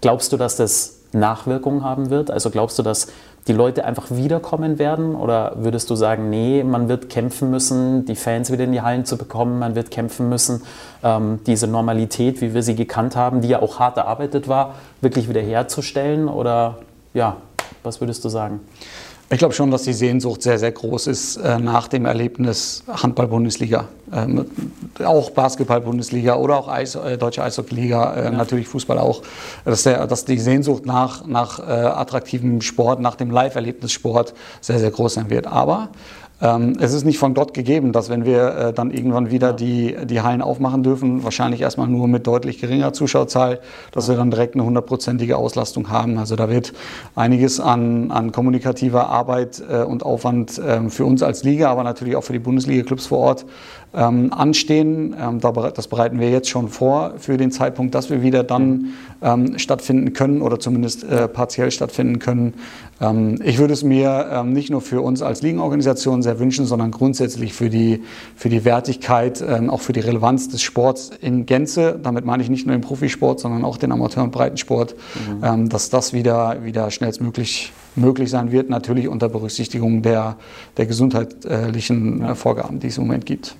glaubst 0.00 0.32
du, 0.32 0.36
dass 0.36 0.56
das 0.56 0.98
Nachwirkungen 1.12 1.84
haben 1.84 2.10
wird? 2.10 2.30
Also 2.30 2.50
glaubst 2.50 2.78
du, 2.78 2.82
dass 2.82 3.08
die 3.46 3.52
Leute 3.52 3.84
einfach 3.84 4.10
wiederkommen 4.10 4.78
werden? 4.78 5.14
Oder 5.14 5.52
würdest 5.56 5.88
du 5.90 5.94
sagen, 5.94 6.30
nee, 6.30 6.62
man 6.64 6.88
wird 6.88 7.08
kämpfen 7.08 7.50
müssen, 7.50 8.04
die 8.04 8.16
Fans 8.16 8.52
wieder 8.52 8.64
in 8.64 8.72
die 8.72 8.82
Hallen 8.82 9.04
zu 9.04 9.16
bekommen, 9.16 9.58
man 9.58 9.74
wird 9.74 9.90
kämpfen 9.90 10.28
müssen, 10.28 10.62
ähm, 11.02 11.40
diese 11.46 11.66
Normalität, 11.66 12.40
wie 12.40 12.54
wir 12.54 12.62
sie 12.62 12.74
gekannt 12.74 13.16
haben, 13.16 13.40
die 13.40 13.48
ja 13.48 13.62
auch 13.62 13.78
hart 13.78 13.96
erarbeitet 13.96 14.48
war, 14.48 14.74
wirklich 15.00 15.28
wiederherzustellen? 15.28 16.28
Oder 16.28 16.78
ja, 17.14 17.36
was 17.88 18.00
würdest 18.00 18.24
du 18.24 18.28
sagen? 18.28 18.60
Ich 19.30 19.38
glaube 19.38 19.52
schon, 19.52 19.70
dass 19.70 19.82
die 19.82 19.92
Sehnsucht 19.92 20.42
sehr, 20.42 20.58
sehr 20.58 20.72
groß 20.72 21.06
ist 21.06 21.36
äh, 21.36 21.58
nach 21.58 21.88
dem 21.88 22.06
Erlebnis 22.06 22.82
Handball-Bundesliga. 22.86 23.88
Ähm, 24.10 24.46
auch 25.04 25.30
Basketball-Bundesliga 25.30 26.36
oder 26.36 26.56
auch 26.56 26.68
Eis, 26.68 26.94
äh, 26.94 27.18
Deutsche 27.18 27.42
Eishockey-Liga, 27.42 28.14
äh, 28.14 28.24
ja. 28.24 28.30
natürlich 28.30 28.68
Fußball 28.68 28.98
auch. 28.98 29.22
Dass, 29.66 29.82
der, 29.82 30.06
dass 30.06 30.24
die 30.24 30.38
Sehnsucht 30.38 30.86
nach, 30.86 31.26
nach 31.26 31.58
äh, 31.58 31.62
attraktivem 31.62 32.62
Sport, 32.62 33.00
nach 33.00 33.16
dem 33.16 33.30
Live-Erlebnissport 33.30 34.32
sehr, 34.62 34.78
sehr 34.78 34.90
groß 34.90 35.14
sein 35.14 35.28
wird. 35.28 35.46
Aber 35.46 35.90
es 36.40 36.94
ist 36.94 37.04
nicht 37.04 37.18
von 37.18 37.34
Gott 37.34 37.52
gegeben, 37.52 37.90
dass 37.90 38.10
wenn 38.10 38.24
wir 38.24 38.54
äh, 38.54 38.72
dann 38.72 38.92
irgendwann 38.92 39.32
wieder 39.32 39.52
die, 39.52 39.96
die 40.04 40.20
Hallen 40.20 40.40
aufmachen 40.40 40.84
dürfen, 40.84 41.24
wahrscheinlich 41.24 41.62
erstmal 41.62 41.88
nur 41.88 42.06
mit 42.06 42.28
deutlich 42.28 42.60
geringer 42.60 42.92
Zuschauerzahl, 42.92 43.58
dass 43.90 44.08
wir 44.08 44.14
dann 44.14 44.30
direkt 44.30 44.54
eine 44.54 44.64
hundertprozentige 44.64 45.36
Auslastung 45.36 45.90
haben. 45.90 46.16
Also 46.16 46.36
da 46.36 46.48
wird 46.48 46.74
einiges 47.16 47.58
an, 47.58 48.12
an 48.12 48.30
kommunikativer 48.30 49.08
Arbeit 49.08 49.60
äh, 49.68 49.82
und 49.82 50.04
Aufwand 50.04 50.58
äh, 50.58 50.88
für 50.90 51.04
uns 51.04 51.24
als 51.24 51.42
Liga, 51.42 51.70
aber 51.70 51.82
natürlich 51.82 52.14
auch 52.14 52.22
für 52.22 52.34
die 52.34 52.38
Bundesliga-Clubs 52.38 53.08
vor 53.08 53.18
Ort 53.18 53.44
ähm, 53.94 54.32
anstehen. 54.32 55.14
Ähm, 55.18 55.40
das 55.40 55.88
bereiten 55.88 56.20
wir 56.20 56.30
jetzt 56.30 56.48
schon 56.48 56.68
vor 56.68 57.14
für 57.18 57.36
den 57.36 57.50
Zeitpunkt, 57.50 57.94
dass 57.94 58.10
wir 58.10 58.22
wieder 58.22 58.44
dann 58.44 58.92
ähm, 59.22 59.58
stattfinden 59.58 60.12
können 60.12 60.42
oder 60.42 60.60
zumindest 60.60 61.04
äh, 61.04 61.26
partiell 61.26 61.70
stattfinden 61.70 62.18
können. 62.18 62.54
Ähm, 63.00 63.40
ich 63.42 63.58
würde 63.58 63.72
es 63.72 63.82
mir 63.82 64.28
ähm, 64.30 64.52
nicht 64.52 64.70
nur 64.70 64.80
für 64.80 65.00
uns 65.00 65.22
als 65.22 65.42
Ligenorganisation 65.42 66.22
sehr 66.22 66.38
wünschen, 66.38 66.66
sondern 66.66 66.90
grundsätzlich 66.90 67.54
für 67.54 67.70
die, 67.70 68.02
für 68.36 68.48
die 68.48 68.64
Wertigkeit, 68.64 69.42
ähm, 69.46 69.70
auch 69.70 69.80
für 69.80 69.92
die 69.92 70.00
Relevanz 70.00 70.48
des 70.48 70.60
Sports 70.62 71.10
in 71.20 71.46
Gänze. 71.46 71.98
Damit 72.02 72.24
meine 72.24 72.42
ich 72.42 72.50
nicht 72.50 72.66
nur 72.66 72.76
den 72.76 72.82
Profisport, 72.82 73.40
sondern 73.40 73.64
auch 73.64 73.78
den 73.78 73.92
Amateur- 73.92 74.22
und 74.22 74.32
Breitensport, 74.32 74.94
mhm. 75.42 75.68
dass 75.68 75.90
das 75.90 76.12
wieder, 76.12 76.64
wieder 76.64 76.90
schnellstmöglich 76.90 77.72
möglich 77.96 78.30
sein 78.30 78.52
wird, 78.52 78.70
natürlich 78.70 79.08
unter 79.08 79.28
Berücksichtigung 79.28 80.02
der, 80.02 80.36
der 80.76 80.86
gesundheitlichen 80.86 82.20
ja. 82.20 82.34
Vorgaben, 82.34 82.78
die 82.80 82.88
es 82.88 82.98
im 82.98 83.04
Moment 83.04 83.26
gibt 83.26 83.56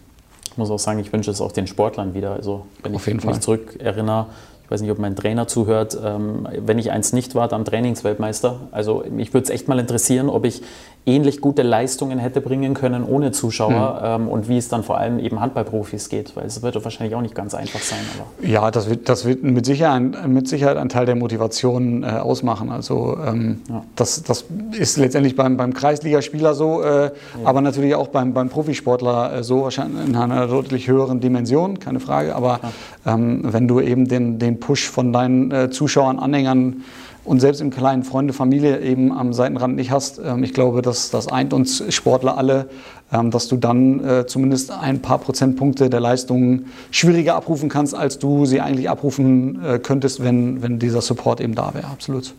muss 0.59 0.71
auch 0.71 0.79
sagen, 0.79 0.99
ich 0.99 1.13
wünsche 1.13 1.31
es 1.31 1.41
auch 1.41 1.53
den 1.53 1.67
Sportlern 1.67 2.15
wieder. 2.15 2.33
Also 2.33 2.67
wenn 2.83 2.95
Auf 2.95 3.07
ich 3.07 3.15
mich 3.15 3.25
Fall. 3.25 3.41
zurück 3.41 3.77
erinnere, 3.79 4.27
ich 4.65 4.71
weiß 4.71 4.83
nicht, 4.83 4.91
ob 4.91 4.99
mein 4.99 5.17
Trainer 5.17 5.49
zuhört, 5.49 5.99
ähm, 6.05 6.47
wenn 6.59 6.79
ich 6.79 6.91
eins 6.91 7.15
nicht 7.15 7.35
war, 7.35 7.49
dann 7.49 7.65
Trainingsweltmeister. 7.65 8.61
Also 8.71 9.03
mich 9.11 9.33
würde 9.33 9.45
es 9.45 9.51
echt 9.51 9.67
mal 9.67 9.79
interessieren, 9.79 10.29
ob 10.29 10.45
ich 10.45 10.61
ähnlich 11.09 11.41
gute 11.41 11.63
Leistungen 11.63 12.19
hätte 12.19 12.41
bringen 12.41 12.75
können 12.75 13.05
ohne 13.05 13.33
Zuschauer 13.33 14.19
mhm. 14.19 14.25
ähm, 14.25 14.29
und 14.29 14.49
wie 14.49 14.59
es 14.59 14.69
dann 14.69 14.85
vor 14.85 14.99
allem 14.99 15.19
eben 15.19 15.41
Handballprofis 15.41 16.09
geht, 16.09 16.37
weil 16.37 16.47
es 16.47 16.63
wird 16.63 16.83
wahrscheinlich 16.85 17.17
auch 17.17 17.23
nicht 17.23 17.35
ganz 17.35 17.55
einfach 17.55 17.81
sein. 17.81 17.99
Aber. 18.15 18.47
Ja, 18.47 18.71
das 18.71 18.89
wird, 18.89 19.09
das 19.09 19.25
wird 19.25 19.43
mit, 19.43 19.65
Sicherheit, 19.65 20.29
mit 20.29 20.49
Sicherheit 20.49 20.77
ein 20.77 20.89
Teil 20.89 21.07
der 21.07 21.17
Motivation 21.17 22.03
äh, 22.03 22.07
ausmachen. 22.07 22.71
Also 22.71 23.17
ähm, 23.27 23.63
ja. 23.69 23.83
das, 23.97 24.23
das 24.23 24.45
ist 24.79 24.99
letztendlich 24.99 25.35
beim, 25.35 25.57
beim 25.57 25.73
Kreisligaspieler 25.73 26.55
so, 26.55 26.83
äh, 26.83 27.05
ja. 27.05 27.11
aber 27.45 27.63
natürlich 27.63 27.95
auch 27.95 28.09
beim, 28.09 28.35
beim 28.35 28.51
Profisportler 28.51 29.39
äh, 29.39 29.43
so, 29.43 29.63
wahrscheinlich 29.63 30.07
in 30.07 30.15
einer 30.15 30.47
deutlich 30.47 30.89
höheren 30.89 31.21
Dimension, 31.21 31.79
keine 31.79 32.01
Frage. 32.01 32.35
Aber 32.35 32.61
ja. 33.05 33.15
ähm, 33.15 33.41
wenn 33.45 33.67
du 33.67 33.81
eben 33.81 34.07
den, 34.07 34.39
den 34.39 34.61
Push 34.61 34.89
von 34.89 35.13
deinen 35.13 35.51
äh, 35.51 35.71
Zuschauern, 35.71 36.19
Anhängern 36.19 36.85
und 37.29 37.41
selbst 37.41 37.61
im 37.61 37.71
kleinen 37.71 38.05
Freunde, 38.05 38.33
Familie 38.33 38.81
eben 38.81 39.13
am 39.13 39.33
Seitenrand 39.33 39.77
nicht 39.77 39.91
hast. 39.91 40.19
Ähm, 40.19 40.43
ich 40.43 40.55
glaube, 40.55 40.83
das, 40.83 41.11
das 41.11 41.29
eint 41.29 41.53
uns 41.53 41.83
Sportler 41.95 42.39
alle, 42.39 42.69
ähm, 43.13 43.31
dass 43.31 43.49
du 43.49 43.57
dann 43.57 44.05
äh, 44.05 44.27
zumindest 44.27 44.71
ein 44.71 45.01
paar 45.01 45.19
Prozentpunkte 45.19 45.91
der 45.91 46.01
Leistungen 46.01 46.67
schwieriger 46.91 47.35
abrufen 47.37 47.69
kannst, 47.69 47.95
als 47.95 48.19
du 48.19 48.47
sie 48.47 48.61
eigentlich 48.61 48.89
abrufen 48.89 49.63
äh, 49.63 49.79
könntest, 49.79 50.23
wenn, 50.23 50.63
wenn 50.63 50.79
dieser 50.79 51.03
Support 51.03 51.41
eben 51.41 51.55
da 51.55 51.75
wäre. 51.75 51.87
Absolut. 51.87 52.35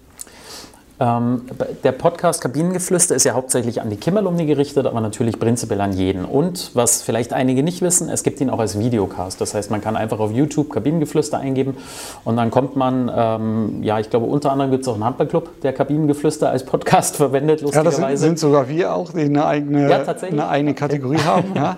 Ähm, 1.02 1.44
der 1.84 1.94
Podcast 1.94 2.42
Kabinengeflüster 2.42 3.16
ist 3.16 3.24
ja 3.24 3.34
hauptsächlich 3.34 3.82
an 3.82 3.90
die 3.90 3.96
Kimmerlumni 3.96 4.46
gerichtet, 4.46 4.86
aber 4.86 5.00
natürlich 5.00 5.40
prinzipiell 5.40 5.80
an 5.80 5.94
jeden. 5.94 6.26
Und 6.26 6.72
was 6.74 7.02
vielleicht 7.02 7.32
einige 7.32 7.64
nicht 7.64 7.82
wissen, 7.82 8.10
es 8.10 8.24
gibt 8.24 8.42
ihn 8.42 8.50
auch 8.50 8.60
als 8.60 8.78
Videocast. 8.78 9.40
Das 9.40 9.54
heißt, 9.54 9.72
man 9.72 9.80
kann 9.80 9.96
einfach 9.96 10.20
auf 10.20 10.32
YouTube 10.32 10.70
Kabinengeflüster 10.70 11.40
eingeben 11.40 11.78
und 12.26 12.36
dann 12.36 12.52
kommt 12.52 12.76
man, 12.76 13.10
ähm, 13.16 13.82
ja, 13.82 14.00
ich 14.00 14.10
glaube, 14.10 14.26
unter 14.26 14.52
anderem 14.52 14.72
gibt 14.72 14.84
es 14.84 14.90
auch 14.90 14.96
einen 14.96 15.06
Handballclub, 15.06 15.62
der 15.62 15.72
Kabinengeflüster 15.72 16.50
als 16.50 16.66
Podcast 16.66 17.16
verwendet, 17.16 17.62
lustigerweise. 17.62 18.02
Ja, 18.02 18.10
das 18.10 18.20
sind, 18.20 18.38
sind 18.38 18.40
sogar 18.40 18.68
wir 18.68 18.94
auch, 18.94 19.14
die 19.14 19.22
eine 19.22 19.46
eigene, 19.46 19.90
ja, 19.90 20.04
eine 20.04 20.50
eigene 20.50 20.74
Kategorie 20.74 21.16
okay. 21.16 21.26
haben. 21.26 21.54
Ja, 21.60 21.78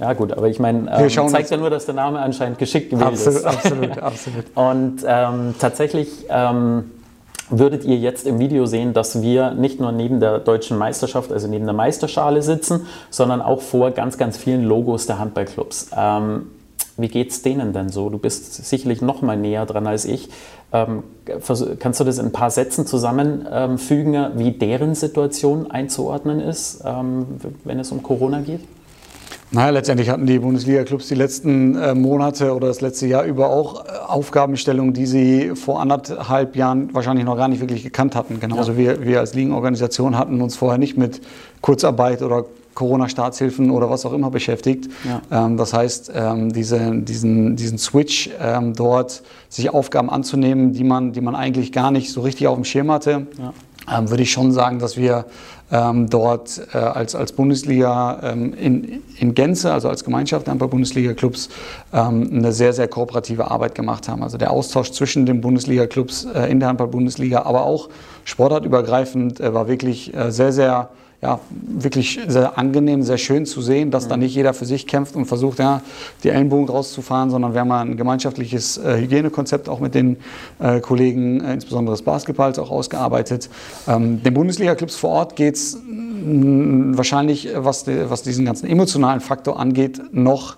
ja. 0.00 0.12
gut, 0.12 0.32
aber 0.32 0.48
ich 0.48 0.58
meine, 0.58 0.90
ähm, 0.90 1.28
zeigt 1.28 1.50
ja 1.50 1.56
nur, 1.56 1.70
dass 1.70 1.86
der 1.86 1.94
Name 1.94 2.20
anscheinend 2.20 2.58
geschickt 2.58 2.90
gewählt 2.90 3.08
absolut, 3.08 3.38
ist. 3.38 3.46
Absolut, 3.46 3.98
absolut. 3.98 4.44
Und 4.54 5.04
ähm, 5.06 5.54
tatsächlich 5.58 6.26
ähm, 6.28 6.84
würdet 7.50 7.84
ihr 7.84 7.96
jetzt 7.96 8.26
im 8.26 8.38
Video 8.38 8.66
sehen, 8.66 8.92
dass 8.92 9.22
wir 9.22 9.52
nicht 9.52 9.80
nur 9.80 9.92
neben 9.92 10.20
der 10.20 10.38
deutschen 10.38 10.78
Meisterschaft, 10.78 11.32
also 11.32 11.48
neben 11.48 11.64
der 11.64 11.74
Meisterschale 11.74 12.42
sitzen, 12.42 12.86
sondern 13.10 13.40
auch 13.40 13.60
vor 13.60 13.90
ganz, 13.92 14.18
ganz 14.18 14.36
vielen 14.36 14.64
Logos 14.64 15.06
der 15.06 15.18
Handballclubs. 15.18 15.90
Ähm, 15.96 16.46
wie 16.96 17.08
geht 17.08 17.30
es 17.30 17.42
denen 17.42 17.72
denn 17.72 17.90
so? 17.90 18.08
Du 18.08 18.18
bist 18.18 18.64
sicherlich 18.64 19.02
noch 19.02 19.20
mal 19.20 19.36
näher 19.36 19.66
dran 19.66 19.86
als 19.86 20.06
ich. 20.06 20.30
Ähm, 20.72 21.02
kannst 21.78 22.00
du 22.00 22.04
das 22.04 22.18
in 22.18 22.26
ein 22.26 22.32
paar 22.32 22.50
Sätzen 22.50 22.86
zusammenfügen, 22.86 24.30
wie 24.36 24.52
deren 24.52 24.94
Situation 24.94 25.70
einzuordnen 25.70 26.40
ist, 26.40 26.82
ähm, 26.84 27.26
wenn 27.64 27.78
es 27.78 27.92
um 27.92 28.02
Corona 28.02 28.40
geht? 28.40 28.60
Naja, 29.52 29.70
letztendlich 29.70 30.10
hatten 30.10 30.26
die 30.26 30.38
Bundesliga-Clubs 30.40 31.06
die 31.08 31.14
letzten 31.14 31.76
äh, 31.76 31.94
Monate 31.94 32.54
oder 32.54 32.66
das 32.66 32.80
letzte 32.80 33.06
Jahr 33.06 33.24
über 33.24 33.48
auch 33.48 33.84
äh, 33.84 33.88
Aufgabenstellungen, 34.06 34.92
die 34.92 35.06
sie 35.06 35.52
vor 35.54 35.80
anderthalb 35.80 36.56
Jahren 36.56 36.92
wahrscheinlich 36.92 37.24
noch 37.24 37.36
gar 37.36 37.46
nicht 37.48 37.60
wirklich 37.60 37.84
gekannt 37.84 38.16
hatten. 38.16 38.40
Genauso 38.40 38.72
ja. 38.72 38.98
wie 39.00 39.06
wir 39.06 39.20
als 39.20 39.34
Ligenorganisation 39.34 40.18
hatten 40.18 40.40
uns 40.40 40.56
vorher 40.56 40.78
nicht 40.78 40.96
mit 40.96 41.20
Kurzarbeit 41.60 42.22
oder 42.22 42.44
Corona-Staatshilfen 42.74 43.70
oder 43.70 43.88
was 43.88 44.04
auch 44.04 44.12
immer 44.12 44.30
beschäftigt. 44.30 44.90
Ja. 45.04 45.46
Ähm, 45.46 45.56
das 45.56 45.72
heißt, 45.72 46.12
ähm, 46.14 46.52
diese, 46.52 46.96
diesen, 46.96 47.54
diesen 47.54 47.78
Switch 47.78 48.28
ähm, 48.40 48.74
dort, 48.74 49.22
sich 49.48 49.70
Aufgaben 49.70 50.10
anzunehmen, 50.10 50.72
die 50.72 50.84
man, 50.84 51.12
die 51.12 51.20
man 51.20 51.36
eigentlich 51.36 51.70
gar 51.70 51.92
nicht 51.92 52.10
so 52.10 52.20
richtig 52.20 52.48
auf 52.48 52.56
dem 52.56 52.64
Schirm 52.64 52.90
hatte, 52.90 53.28
ja 53.38 53.52
würde 53.86 54.22
ich 54.22 54.32
schon 54.32 54.52
sagen, 54.52 54.78
dass 54.78 54.96
wir 54.96 55.26
ähm, 55.70 56.08
dort 56.08 56.60
äh, 56.72 56.78
als, 56.78 57.14
als 57.14 57.32
Bundesliga 57.32 58.20
ähm, 58.22 58.54
in, 58.54 59.02
in 59.18 59.34
Gänze, 59.34 59.72
also 59.72 59.88
als 59.88 60.04
Gemeinschaft 60.04 60.48
ein 60.48 60.58
paar 60.58 60.68
Bundesliga-Clubs, 60.68 61.48
ähm, 61.92 62.30
eine 62.32 62.52
sehr, 62.52 62.72
sehr 62.72 62.88
kooperative 62.88 63.50
Arbeit 63.50 63.74
gemacht 63.74 64.08
haben. 64.08 64.22
Also 64.22 64.38
der 64.38 64.50
Austausch 64.50 64.92
zwischen 64.92 65.26
den 65.26 65.40
Bundesliga-Clubs 65.40 66.26
äh, 66.26 66.50
in 66.50 66.60
der 66.60 66.68
Handball-Bundesliga, 66.68 67.42
aber 67.42 67.64
auch 67.64 67.88
sportartübergreifend 68.24 69.40
äh, 69.40 69.54
war 69.54 69.68
wirklich 69.68 70.14
äh, 70.14 70.30
sehr, 70.30 70.52
sehr 70.52 70.88
ja, 71.22 71.40
wirklich 71.50 72.20
sehr 72.28 72.58
angenehm, 72.58 73.02
sehr 73.02 73.18
schön 73.18 73.46
zu 73.46 73.62
sehen, 73.62 73.90
dass 73.90 74.04
mhm. 74.04 74.08
da 74.10 74.16
nicht 74.18 74.34
jeder 74.34 74.54
für 74.54 74.66
sich 74.66 74.86
kämpft 74.86 75.16
und 75.16 75.24
versucht, 75.26 75.58
ja, 75.58 75.80
die 76.22 76.28
Ellenbogen 76.28 76.68
rauszufahren, 76.68 77.30
sondern 77.30 77.54
wir 77.54 77.60
haben 77.60 77.72
ein 77.72 77.96
gemeinschaftliches 77.96 78.78
äh, 78.78 79.00
Hygienekonzept 79.00 79.68
auch 79.68 79.80
mit 79.80 79.94
den 79.94 80.18
äh, 80.58 80.80
Kollegen, 80.80 81.40
äh, 81.42 81.54
insbesondere 81.54 81.94
des 81.94 82.02
Basketballs, 82.02 82.58
auch 82.58 82.70
ausgearbeitet. 82.70 83.48
Ähm, 83.88 84.22
den 84.22 84.34
Bundesliga-Clubs 84.34 84.96
vor 84.96 85.10
Ort 85.10 85.36
geht 85.36 85.56
es 85.56 85.76
mm, 85.76 86.96
wahrscheinlich, 86.96 87.48
was, 87.54 87.86
was 87.86 88.22
diesen 88.22 88.44
ganzen 88.44 88.68
emotionalen 88.68 89.20
Faktor 89.20 89.58
angeht, 89.58 90.00
noch 90.12 90.56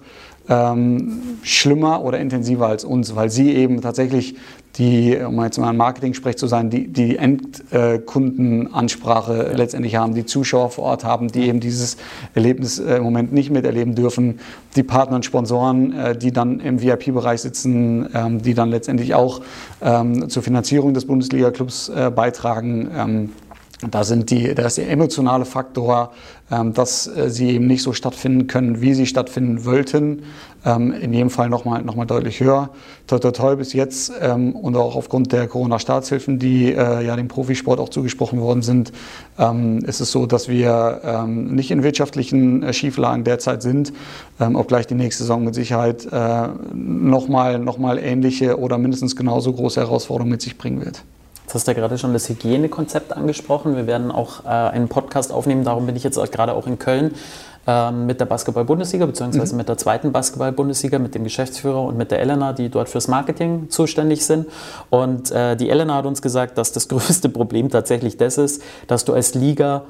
ähm, 0.48 1.38
schlimmer 1.42 2.02
oder 2.02 2.18
intensiver 2.18 2.66
als 2.66 2.84
uns, 2.84 3.16
weil 3.16 3.30
sie 3.30 3.54
eben 3.54 3.80
tatsächlich 3.80 4.34
die, 4.76 5.16
um 5.16 5.42
jetzt 5.42 5.58
mal 5.58 5.70
ein 5.70 5.76
Marketing-Sprech 5.76 6.36
zu 6.36 6.46
sein, 6.46 6.70
die, 6.70 6.86
die 6.86 7.16
Endkundenansprache 7.16 9.50
letztendlich 9.54 9.96
haben, 9.96 10.14
die 10.14 10.24
Zuschauer 10.24 10.70
vor 10.70 10.84
Ort 10.84 11.02
haben, 11.04 11.26
die 11.28 11.48
eben 11.48 11.58
dieses 11.58 11.96
Erlebnis 12.34 12.78
äh, 12.78 12.94
im 12.96 13.02
Moment 13.02 13.32
nicht 13.32 13.50
miterleben 13.50 13.96
dürfen, 13.96 14.38
die 14.76 14.84
Partner 14.84 15.16
und 15.16 15.24
Sponsoren, 15.24 15.92
äh, 15.92 16.16
die 16.16 16.30
dann 16.32 16.60
im 16.60 16.80
VIP-Bereich 16.80 17.40
sitzen, 17.40 18.08
ähm, 18.14 18.40
die 18.40 18.54
dann 18.54 18.70
letztendlich 18.70 19.14
auch 19.14 19.40
ähm, 19.82 20.28
zur 20.28 20.44
Finanzierung 20.44 20.94
des 20.94 21.06
Bundesliga-Clubs 21.06 21.88
äh, 21.88 22.12
beitragen. 22.14 23.32
Da, 23.90 24.02
sind 24.02 24.30
die, 24.30 24.54
da 24.56 24.66
ist 24.66 24.78
der 24.78 24.90
emotionale 24.90 25.44
Faktor, 25.44 26.10
ähm, 26.50 26.74
dass 26.74 27.06
äh, 27.06 27.30
sie 27.30 27.50
eben 27.50 27.68
nicht 27.68 27.82
so 27.82 27.92
stattfinden 27.92 28.48
können, 28.48 28.80
wie 28.80 28.92
sie 28.92 29.06
stattfinden 29.06 29.64
wollten, 29.64 30.24
ähm, 30.64 30.92
in 30.92 31.12
jedem 31.12 31.30
Fall 31.30 31.48
nochmal 31.48 31.82
noch 31.82 31.94
mal 31.94 32.04
deutlich 32.04 32.40
höher. 32.40 32.70
Toi, 33.06 33.20
toi, 33.20 33.30
toi 33.30 33.54
bis 33.54 33.74
jetzt 33.74 34.12
ähm, 34.20 34.56
und 34.56 34.76
auch 34.76 34.96
aufgrund 34.96 35.32
der 35.32 35.46
Corona-Staatshilfen, 35.46 36.40
die 36.40 36.72
äh, 36.72 37.06
ja 37.06 37.14
dem 37.14 37.28
Profisport 37.28 37.78
auch 37.78 37.88
zugesprochen 37.88 38.40
worden 38.40 38.62
sind, 38.62 38.90
ähm, 39.38 39.78
ist 39.84 40.00
es 40.00 40.10
so, 40.10 40.26
dass 40.26 40.48
wir 40.48 41.00
ähm, 41.04 41.54
nicht 41.54 41.70
in 41.70 41.84
wirtschaftlichen 41.84 42.64
äh, 42.64 42.72
Schieflagen 42.72 43.22
derzeit 43.22 43.62
sind, 43.62 43.92
ähm, 44.40 44.56
obgleich 44.56 44.88
die 44.88 44.96
nächste 44.96 45.22
Saison 45.22 45.44
mit 45.44 45.54
Sicherheit 45.54 46.04
äh, 46.10 46.48
nochmal 46.74 47.60
noch 47.60 47.78
mal 47.78 47.96
ähnliche 47.98 48.58
oder 48.58 48.76
mindestens 48.76 49.14
genauso 49.14 49.52
große 49.52 49.80
Herausforderungen 49.80 50.32
mit 50.32 50.42
sich 50.42 50.58
bringen 50.58 50.84
wird. 50.84 51.04
Jetzt 51.48 51.54
hast 51.54 51.66
du 51.66 51.72
ja 51.72 51.78
gerade 51.78 51.96
schon 51.96 52.12
das 52.12 52.28
Hygienekonzept 52.28 53.16
angesprochen. 53.16 53.74
Wir 53.74 53.86
werden 53.86 54.10
auch 54.10 54.44
äh, 54.44 54.48
einen 54.48 54.88
Podcast 54.88 55.32
aufnehmen, 55.32 55.64
darum 55.64 55.86
bin 55.86 55.96
ich 55.96 56.04
jetzt 56.04 56.20
gerade 56.30 56.52
auch 56.52 56.66
in 56.66 56.78
Köln 56.78 57.14
äh, 57.66 57.90
mit 57.90 58.20
der 58.20 58.26
Basketball-Bundesliga, 58.26 59.06
beziehungsweise 59.06 59.54
mhm. 59.54 59.56
mit 59.56 59.68
der 59.70 59.78
zweiten 59.78 60.12
Basketball-Bundesliga, 60.12 60.98
mit 60.98 61.14
dem 61.14 61.24
Geschäftsführer 61.24 61.84
und 61.84 61.96
mit 61.96 62.10
der 62.10 62.20
Elena, 62.20 62.52
die 62.52 62.68
dort 62.68 62.90
fürs 62.90 63.08
Marketing 63.08 63.70
zuständig 63.70 64.26
sind. 64.26 64.46
Und 64.90 65.30
äh, 65.30 65.56
die 65.56 65.70
Elena 65.70 65.94
hat 65.94 66.04
uns 66.04 66.20
gesagt, 66.20 66.58
dass 66.58 66.72
das 66.72 66.86
größte 66.90 67.30
Problem 67.30 67.70
tatsächlich 67.70 68.18
das 68.18 68.36
ist, 68.36 68.62
dass 68.86 69.06
du 69.06 69.14
als 69.14 69.32
Liga 69.32 69.84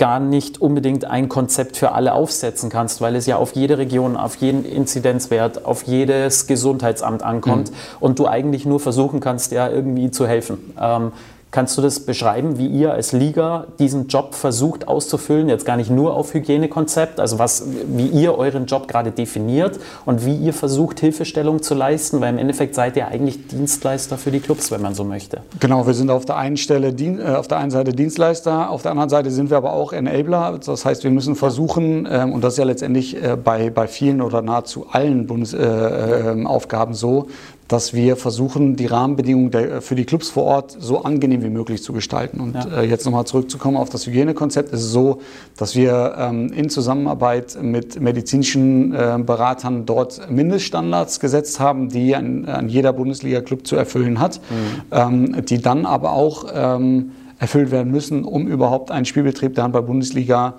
gar 0.00 0.18
nicht 0.18 0.62
unbedingt 0.62 1.04
ein 1.04 1.28
Konzept 1.28 1.76
für 1.76 1.92
alle 1.92 2.14
aufsetzen 2.14 2.70
kannst, 2.70 3.02
weil 3.02 3.14
es 3.16 3.26
ja 3.26 3.36
auf 3.36 3.52
jede 3.52 3.76
Region, 3.76 4.16
auf 4.16 4.36
jeden 4.36 4.64
Inzidenzwert, 4.64 5.66
auf 5.66 5.82
jedes 5.82 6.46
Gesundheitsamt 6.46 7.22
ankommt 7.22 7.70
mhm. 7.70 7.76
und 8.00 8.18
du 8.18 8.26
eigentlich 8.26 8.64
nur 8.64 8.80
versuchen 8.80 9.20
kannst, 9.20 9.52
ja 9.52 9.68
irgendwie 9.68 10.10
zu 10.10 10.26
helfen. 10.26 10.72
Ähm, 10.80 11.12
Kannst 11.50 11.76
du 11.76 11.82
das 11.82 11.98
beschreiben, 11.98 12.58
wie 12.58 12.68
ihr 12.68 12.92
als 12.92 13.10
Liga 13.10 13.66
diesen 13.80 14.06
Job 14.06 14.36
versucht 14.36 14.86
auszufüllen? 14.86 15.48
Jetzt 15.48 15.64
gar 15.64 15.76
nicht 15.76 15.90
nur 15.90 16.14
auf 16.14 16.32
Hygienekonzept, 16.32 17.18
also 17.18 17.40
was, 17.40 17.64
wie 17.88 18.06
ihr 18.06 18.38
euren 18.38 18.66
Job 18.66 18.86
gerade 18.86 19.10
definiert 19.10 19.80
und 20.06 20.24
wie 20.24 20.36
ihr 20.36 20.52
versucht, 20.52 21.00
Hilfestellung 21.00 21.60
zu 21.60 21.74
leisten, 21.74 22.20
weil 22.20 22.30
im 22.30 22.38
Endeffekt 22.38 22.76
seid 22.76 22.96
ihr 22.96 23.08
eigentlich 23.08 23.48
Dienstleister 23.48 24.16
für 24.16 24.30
die 24.30 24.38
Clubs, 24.38 24.70
wenn 24.70 24.80
man 24.80 24.94
so 24.94 25.02
möchte. 25.02 25.40
Genau, 25.58 25.88
wir 25.88 25.94
sind 25.94 26.10
auf 26.10 26.24
der 26.24 26.36
einen 26.36 26.56
Stelle, 26.56 26.90
äh, 26.90 27.34
auf 27.34 27.48
der 27.48 27.58
einen 27.58 27.72
Seite 27.72 27.92
Dienstleister, 27.92 28.70
auf 28.70 28.82
der 28.82 28.92
anderen 28.92 29.10
Seite 29.10 29.32
sind 29.32 29.50
wir 29.50 29.56
aber 29.56 29.72
auch 29.72 29.92
Enabler. 29.92 30.60
Das 30.64 30.84
heißt, 30.84 31.02
wir 31.02 31.10
müssen 31.10 31.34
versuchen, 31.34 32.06
ähm, 32.08 32.32
und 32.32 32.44
das 32.44 32.54
ist 32.54 32.58
ja 32.58 32.64
letztendlich 32.64 33.20
äh, 33.20 33.36
bei, 33.36 33.70
bei 33.70 33.88
vielen 33.88 34.22
oder 34.22 34.40
nahezu 34.40 34.86
allen 34.92 35.26
Bundesaufgaben 35.26 36.94
äh, 36.94 36.96
so, 36.96 37.26
dass 37.70 37.94
wir 37.94 38.16
versuchen, 38.16 38.74
die 38.74 38.86
Rahmenbedingungen 38.86 39.52
der, 39.52 39.80
für 39.80 39.94
die 39.94 40.04
Clubs 40.04 40.28
vor 40.28 40.42
Ort 40.42 40.76
so 40.80 41.04
angenehm 41.04 41.44
wie 41.44 41.50
möglich 41.50 41.84
zu 41.84 41.92
gestalten. 41.92 42.40
Und 42.40 42.54
ja. 42.56 42.80
äh, 42.80 42.84
jetzt 42.84 43.04
nochmal 43.04 43.26
zurückzukommen 43.26 43.76
auf 43.76 43.88
das 43.88 44.08
Hygienekonzept, 44.08 44.72
ist 44.72 44.80
es 44.80 44.90
so, 44.90 45.20
dass 45.56 45.76
wir 45.76 46.16
ähm, 46.18 46.52
in 46.52 46.68
Zusammenarbeit 46.68 47.56
mit 47.62 48.00
medizinischen 48.00 48.92
äh, 48.92 49.16
Beratern 49.24 49.86
dort 49.86 50.28
Mindeststandards 50.28 51.20
gesetzt 51.20 51.60
haben, 51.60 51.88
die 51.88 52.16
an, 52.16 52.44
an 52.46 52.68
jeder 52.68 52.92
Bundesliga-Club 52.92 53.64
zu 53.64 53.76
erfüllen 53.76 54.18
hat, 54.18 54.40
mhm. 54.50 54.82
ähm, 54.90 55.44
die 55.46 55.62
dann 55.62 55.86
aber 55.86 56.10
auch 56.10 56.46
ähm, 56.52 57.12
erfüllt 57.38 57.70
werden 57.70 57.92
müssen, 57.92 58.24
um 58.24 58.48
überhaupt 58.48 58.90
einen 58.90 59.04
Spielbetrieb 59.04 59.54
der 59.54 59.62
Handball-Bundesliga 59.62 60.54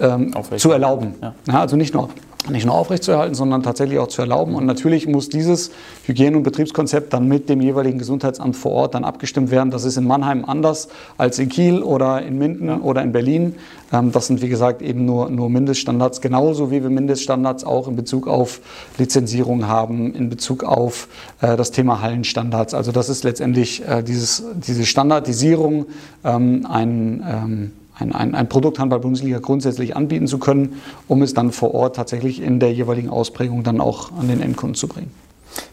ähm, 0.00 0.34
zu 0.58 0.70
erlauben. 0.70 1.14
Ja. 1.22 1.34
Ja, 1.48 1.60
also 1.60 1.76
nicht 1.76 1.94
nur 1.94 2.10
nicht 2.50 2.66
nur 2.66 2.74
aufrechtzuerhalten, 2.74 3.34
sondern 3.34 3.62
tatsächlich 3.62 3.98
auch 3.98 4.08
zu 4.08 4.22
erlauben. 4.22 4.54
Und 4.54 4.66
natürlich 4.66 5.06
muss 5.06 5.28
dieses 5.28 5.70
Hygiene- 6.04 6.36
und 6.36 6.42
Betriebskonzept 6.42 7.12
dann 7.12 7.28
mit 7.28 7.48
dem 7.48 7.60
jeweiligen 7.60 7.98
Gesundheitsamt 7.98 8.56
vor 8.56 8.72
Ort 8.72 8.94
dann 8.94 9.04
abgestimmt 9.04 9.50
werden. 9.50 9.70
Das 9.70 9.84
ist 9.84 9.96
in 9.96 10.06
Mannheim 10.06 10.44
anders 10.44 10.88
als 11.18 11.38
in 11.38 11.48
Kiel 11.48 11.82
oder 11.82 12.22
in 12.22 12.38
Minden 12.38 12.70
oder 12.80 13.02
in 13.02 13.12
Berlin. 13.12 13.54
Ähm, 13.92 14.10
das 14.10 14.26
sind, 14.26 14.42
wie 14.42 14.48
gesagt, 14.48 14.82
eben 14.82 15.04
nur, 15.04 15.30
nur 15.30 15.50
Mindeststandards, 15.50 16.20
genauso 16.20 16.70
wie 16.70 16.82
wir 16.82 16.90
Mindeststandards 16.90 17.64
auch 17.64 17.86
in 17.86 17.94
Bezug 17.94 18.26
auf 18.26 18.60
Lizenzierung 18.98 19.68
haben, 19.68 20.12
in 20.14 20.28
Bezug 20.28 20.64
auf 20.64 21.08
äh, 21.40 21.56
das 21.56 21.70
Thema 21.70 22.00
Hallenstandards. 22.00 22.74
Also 22.74 22.90
das 22.90 23.08
ist 23.08 23.22
letztendlich 23.22 23.86
äh, 23.86 24.02
dieses, 24.02 24.42
diese 24.54 24.84
Standardisierung 24.84 25.86
ähm, 26.24 26.66
ein 26.68 27.22
ähm, 27.24 27.72
ein, 28.02 28.12
ein, 28.12 28.34
ein 28.34 28.48
Produkt 28.48 28.78
Handball-Bundesliga 28.78 29.38
grundsätzlich 29.38 29.96
anbieten 29.96 30.26
zu 30.26 30.38
können, 30.38 30.80
um 31.08 31.22
es 31.22 31.34
dann 31.34 31.52
vor 31.52 31.74
Ort 31.74 31.96
tatsächlich 31.96 32.42
in 32.42 32.60
der 32.60 32.72
jeweiligen 32.72 33.08
Ausprägung 33.08 33.62
dann 33.62 33.80
auch 33.80 34.12
an 34.12 34.28
den 34.28 34.42
Endkunden 34.42 34.74
zu 34.74 34.88
bringen. 34.88 35.12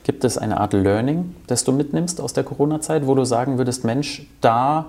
Gibt 0.04 0.24
es 0.24 0.38
eine 0.38 0.60
Art 0.60 0.74
Learning, 0.74 1.36
das 1.48 1.64
du 1.64 1.72
mitnimmst 1.72 2.22
aus 2.22 2.34
der 2.34 2.44
Corona-Zeit, 2.44 3.08
wo 3.08 3.16
du 3.16 3.24
sagen 3.26 3.58
würdest, 3.58 3.86
Mensch, 3.86 4.28
da, 4.42 4.88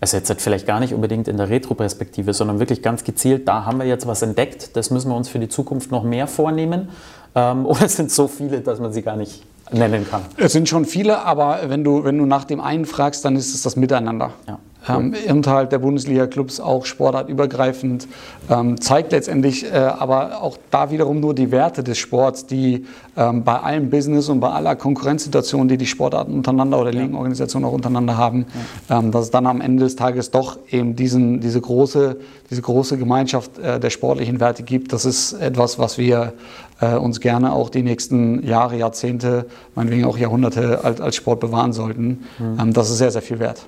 also 0.00 0.16
jetzt 0.16 0.40
vielleicht 0.40 0.66
gar 0.66 0.80
nicht 0.80 0.94
unbedingt 0.94 1.28
in 1.28 1.36
der 1.36 1.48
Retro-Perspektive, 1.48 2.32
sondern 2.32 2.58
wirklich 2.58 2.82
ganz 2.82 3.04
gezielt, 3.04 3.48
da 3.48 3.64
haben 3.64 3.78
wir 3.78 3.86
jetzt 3.86 4.06
was 4.06 4.22
entdeckt, 4.22 4.76
das 4.76 4.90
müssen 4.90 5.10
wir 5.10 5.16
uns 5.16 5.28
für 5.28 5.38
die 5.38 5.48
Zukunft 5.48 5.90
noch 5.90 6.04
mehr 6.04 6.26
vornehmen? 6.26 6.88
Ähm, 7.34 7.66
oder 7.66 7.88
sind 7.88 8.06
es 8.06 8.16
so 8.16 8.28
viele, 8.28 8.60
dass 8.60 8.78
man 8.78 8.92
sie 8.92 9.02
gar 9.02 9.16
nicht 9.16 9.42
nennen 9.72 10.06
kann? 10.08 10.22
Es 10.36 10.52
sind 10.52 10.68
schon 10.68 10.84
viele, 10.84 11.24
aber 11.24 11.60
wenn 11.66 11.82
du, 11.82 12.04
wenn 12.04 12.16
du 12.16 12.26
nach 12.26 12.44
dem 12.44 12.60
einen 12.60 12.84
fragst, 12.84 13.24
dann 13.24 13.34
ist 13.36 13.54
es 13.54 13.62
das 13.62 13.74
Miteinander. 13.76 14.32
Ja 14.46 14.58
ähm, 14.88 15.14
innerhalb 15.26 15.70
der 15.70 15.78
Bundesliga-Clubs 15.78 16.60
auch 16.60 16.86
sportartübergreifend, 16.86 18.08
ähm, 18.50 18.80
zeigt 18.80 19.12
letztendlich 19.12 19.64
äh, 19.64 19.76
aber 19.76 20.42
auch 20.42 20.58
da 20.70 20.90
wiederum 20.90 21.20
nur 21.20 21.34
die 21.34 21.50
Werte 21.50 21.82
des 21.82 21.98
Sports, 21.98 22.46
die 22.46 22.86
ähm, 23.16 23.44
bei 23.44 23.58
allem 23.60 23.90
Business 23.90 24.28
und 24.28 24.40
bei 24.40 24.50
aller 24.50 24.74
Konkurrenzsituation, 24.74 25.68
die 25.68 25.76
die 25.76 25.86
Sportarten 25.86 26.34
untereinander 26.34 26.80
oder 26.80 26.92
Ligenorganisationen 26.92 27.68
auch 27.68 27.72
untereinander 27.72 28.16
haben, 28.16 28.46
ja. 28.88 28.98
ähm, 28.98 29.12
dass 29.12 29.24
es 29.26 29.30
dann 29.30 29.46
am 29.46 29.60
Ende 29.60 29.84
des 29.84 29.96
Tages 29.96 30.30
doch 30.30 30.58
eben 30.70 30.96
diesen, 30.96 31.40
diese, 31.40 31.60
große, 31.60 32.16
diese 32.50 32.62
große 32.62 32.98
Gemeinschaft 32.98 33.58
äh, 33.58 33.78
der 33.78 33.90
sportlichen 33.90 34.40
Werte 34.40 34.62
gibt. 34.62 34.92
Das 34.92 35.04
ist 35.04 35.34
etwas, 35.34 35.78
was 35.78 35.98
wir 35.98 36.32
äh, 36.80 36.96
uns 36.96 37.20
gerne 37.20 37.52
auch 37.52 37.70
die 37.70 37.82
nächsten 37.82 38.44
Jahre, 38.46 38.76
Jahrzehnte, 38.76 39.46
meinetwegen 39.74 40.04
auch 40.04 40.18
Jahrhunderte 40.18 40.84
als, 40.84 41.00
als 41.00 41.16
Sport 41.16 41.40
bewahren 41.40 41.72
sollten. 41.72 42.24
Mhm. 42.38 42.58
Ähm, 42.60 42.72
das 42.72 42.90
ist 42.90 42.98
sehr, 42.98 43.10
sehr 43.10 43.22
viel 43.22 43.38
wert. 43.38 43.66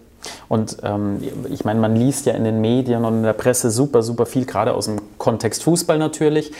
Und 0.49 0.79
ähm, 0.83 1.23
ich 1.51 1.65
meine, 1.65 1.81
man 1.81 1.97
liest 1.97 2.27
ja 2.27 2.35
in 2.35 2.45
den 2.45 2.61
Medien 2.61 3.05
und 3.05 3.17
in 3.19 3.23
der 3.23 3.33
Presse 3.33 3.71
super, 3.71 4.03
super 4.03 4.27
viel, 4.27 4.45
gerade 4.45 4.75
aus 4.75 4.87
dem 4.87 5.01
Kontext 5.19 5.63
Fußball 5.63 5.99
natürlich. 5.99 6.53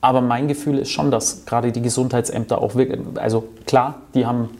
Aber 0.00 0.20
mein 0.20 0.48
Gefühl 0.48 0.78
ist 0.78 0.90
schon, 0.90 1.10
dass 1.10 1.44
gerade 1.44 1.72
die 1.72 1.82
Gesundheitsämter 1.82 2.60
auch 2.60 2.74
wirklich, 2.74 3.00
also 3.16 3.44
klar, 3.66 3.96
die 4.14 4.26
haben 4.26 4.50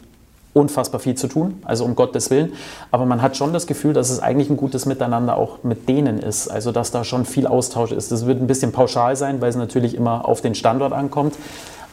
unfassbar 0.53 1.01
viel 1.01 1.15
zu 1.15 1.29
tun, 1.29 1.63
also 1.65 1.85
um 1.85 1.95
Gottes 1.95 2.31
Willen. 2.31 2.53
Aber 2.91 3.07
man 3.07 3.23
hat 3.23 3.37
schon 3.37 3.53
das 3.53 3.67
Gefühl, 3.67 3.93
dass 3.93 4.11
es 4.11 4.21
eigentlich 4.21 4.51
ein 4.51 4.57
gutes 4.57 4.87
Miteinander 4.87 5.37
auch 5.37 5.63
mit 5.63 5.89
denen 5.89 6.19
ist. 6.19 6.49
Also 6.49 6.73
dass 6.73 6.91
da 6.91 7.05
schon 7.05 7.25
viel 7.25 7.47
Austausch 7.47 7.93
ist. 7.93 8.11
Das 8.11 8.27
wird 8.27 8.41
ein 8.41 8.47
bisschen 8.47 8.73
pauschal 8.73 9.15
sein, 9.17 9.41
weil 9.41 9.51
es 9.51 9.57
natürlich 9.57 9.95
immer 9.95 10.27
auf 10.27 10.41
den 10.41 10.55
Standort 10.55 10.93
ankommt. 10.93 11.37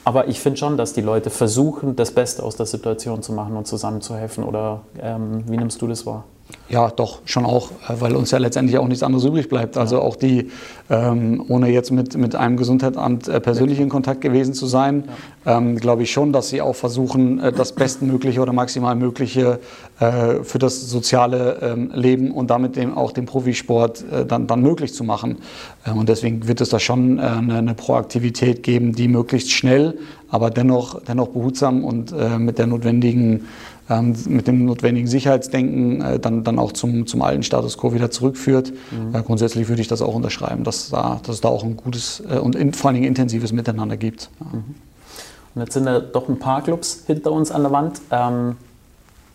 Aber 0.04 0.28
ich 0.28 0.40
finde 0.40 0.58
schon, 0.58 0.78
dass 0.78 0.94
die 0.94 1.02
Leute 1.02 1.30
versuchen, 1.30 1.96
das 1.96 2.12
Beste 2.12 2.44
aus 2.44 2.56
der 2.56 2.66
Situation 2.66 3.22
zu 3.24 3.34
machen 3.34 3.58
und 3.58 3.66
zusammenzuhelfen. 3.66 4.44
Oder 4.44 4.82
ähm, 5.02 5.44
wie 5.48 5.58
nimmst 5.58 5.82
du 5.82 5.88
das 5.88 6.06
wahr? 6.06 6.24
Ja, 6.68 6.90
doch, 6.90 7.22
schon 7.26 7.46
auch, 7.46 7.72
äh, 7.88 7.94
weil 8.00 8.16
uns 8.16 8.32
ja 8.32 8.40
letztendlich 8.40 8.78
auch 8.80 8.88
nichts 8.88 9.04
anderes 9.04 9.24
übrig 9.24 9.50
bleibt. 9.50 9.78
Also 9.78 10.02
auch 10.02 10.16
die, 10.16 10.50
ähm, 10.90 11.44
ohne 11.48 11.70
jetzt 11.70 11.92
mit, 11.92 12.18
mit 12.18 12.36
einem 12.36 12.58
Gesundheitsamt 12.58 13.28
äh, 13.28 13.40
persönlich 13.40 13.80
in 13.80 13.90
Kontakt 13.90 14.22
gewesen 14.22 14.56
zu 14.56 14.66
sein, 14.66 15.06
ja. 15.46 15.58
ähm, 15.58 15.76
glaube 15.78 16.04
ich 16.04 16.12
schon, 16.12 16.34
dass 16.34 16.50
sie 16.50 16.62
auch 16.62 16.76
versuchen, 16.76 17.40
äh, 17.40 17.52
das 17.52 17.74
Bestmögliche 17.74 18.42
oder 18.42 18.52
maximal 18.52 18.96
Mögliche 18.96 19.60
äh, 20.00 20.44
für 20.44 20.58
das 20.58 20.90
soziale 20.90 21.60
ähm, 21.62 21.92
Leben 21.94 22.32
und 22.32 22.50
damit 22.50 22.76
dem, 22.76 22.98
auch 22.98 23.12
den 23.12 23.26
Profisport 23.28 24.04
äh, 24.12 24.26
dann, 24.26 24.48
dann 24.48 24.62
möglich 24.62 24.94
zu 24.94 25.04
machen. 25.04 25.38
Ähm, 25.86 25.98
und 25.98 26.10
deswegen 26.10 26.48
wird 26.48 26.62
es 26.62 26.70
da 26.70 26.80
schon 26.80 27.20
äh, 27.20 27.22
eine, 27.22 27.58
eine, 27.58 27.76
Proaktivität 27.76 28.64
geben, 28.64 28.94
die 28.94 29.08
möglichst 29.08 29.52
schnell, 29.52 30.00
aber 30.30 30.50
dennoch, 30.50 31.00
dennoch 31.08 31.28
behutsam 31.30 31.84
und 31.84 32.12
mit 32.40 32.58
der 32.58 32.68
notwendigen 32.68 33.46
mit 33.88 34.48
dem 34.48 34.66
notwendigen 34.66 35.08
Sicherheitsdenken 35.08 36.02
äh, 36.02 36.20
dann, 36.20 36.44
dann 36.44 36.58
auch 36.58 36.72
zum, 36.72 37.06
zum 37.06 37.22
alten 37.22 37.44
Status 37.44 37.78
quo 37.78 37.94
wieder 37.94 38.10
zurückführt. 38.10 38.74
Mhm. 38.92 39.14
Äh, 39.14 39.22
grundsätzlich 39.22 39.68
würde 39.68 39.82
ich 39.82 39.88
das 39.88 40.02
auch 40.02 40.16
unterschreiben, 40.16 40.64
dass, 40.64 40.90
da, 40.90 41.20
dass 41.24 41.36
es 41.36 41.42
da 41.42 41.50
auch 41.50 41.64
ein 41.64 41.78
gutes 41.78 42.24
äh, 42.28 42.40
und 42.40 42.56
in, 42.56 42.74
vor 42.74 42.90
allen 42.90 42.96
Dingen 42.96 43.08
intensives 43.08 43.52
Miteinander 43.52 43.98
gibt. 43.98 44.32
Mhm. 44.40 44.76
Und 45.54 45.62
jetzt 45.62 45.74
sind 45.74 45.86
da 45.86 46.00
doch 46.00 46.28
ein 46.28 46.40
paar 46.40 46.64
Clubs 46.64 47.04
hinter 47.06 47.32
uns 47.32 47.52
an 47.52 47.62
der 47.62 47.72
Wand. 47.72 48.02
Ähm, 48.12 48.58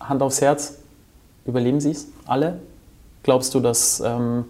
Hand 0.01 0.23
aufs 0.23 0.41
Herz, 0.41 0.79
überleben 1.47 1.81
sie 1.81 1.93
es 1.93 2.09
alle? 2.27 2.59
Glaubst 3.23 3.55
du, 3.55 3.61
dass, 3.61 4.03
ähm, 4.05 4.45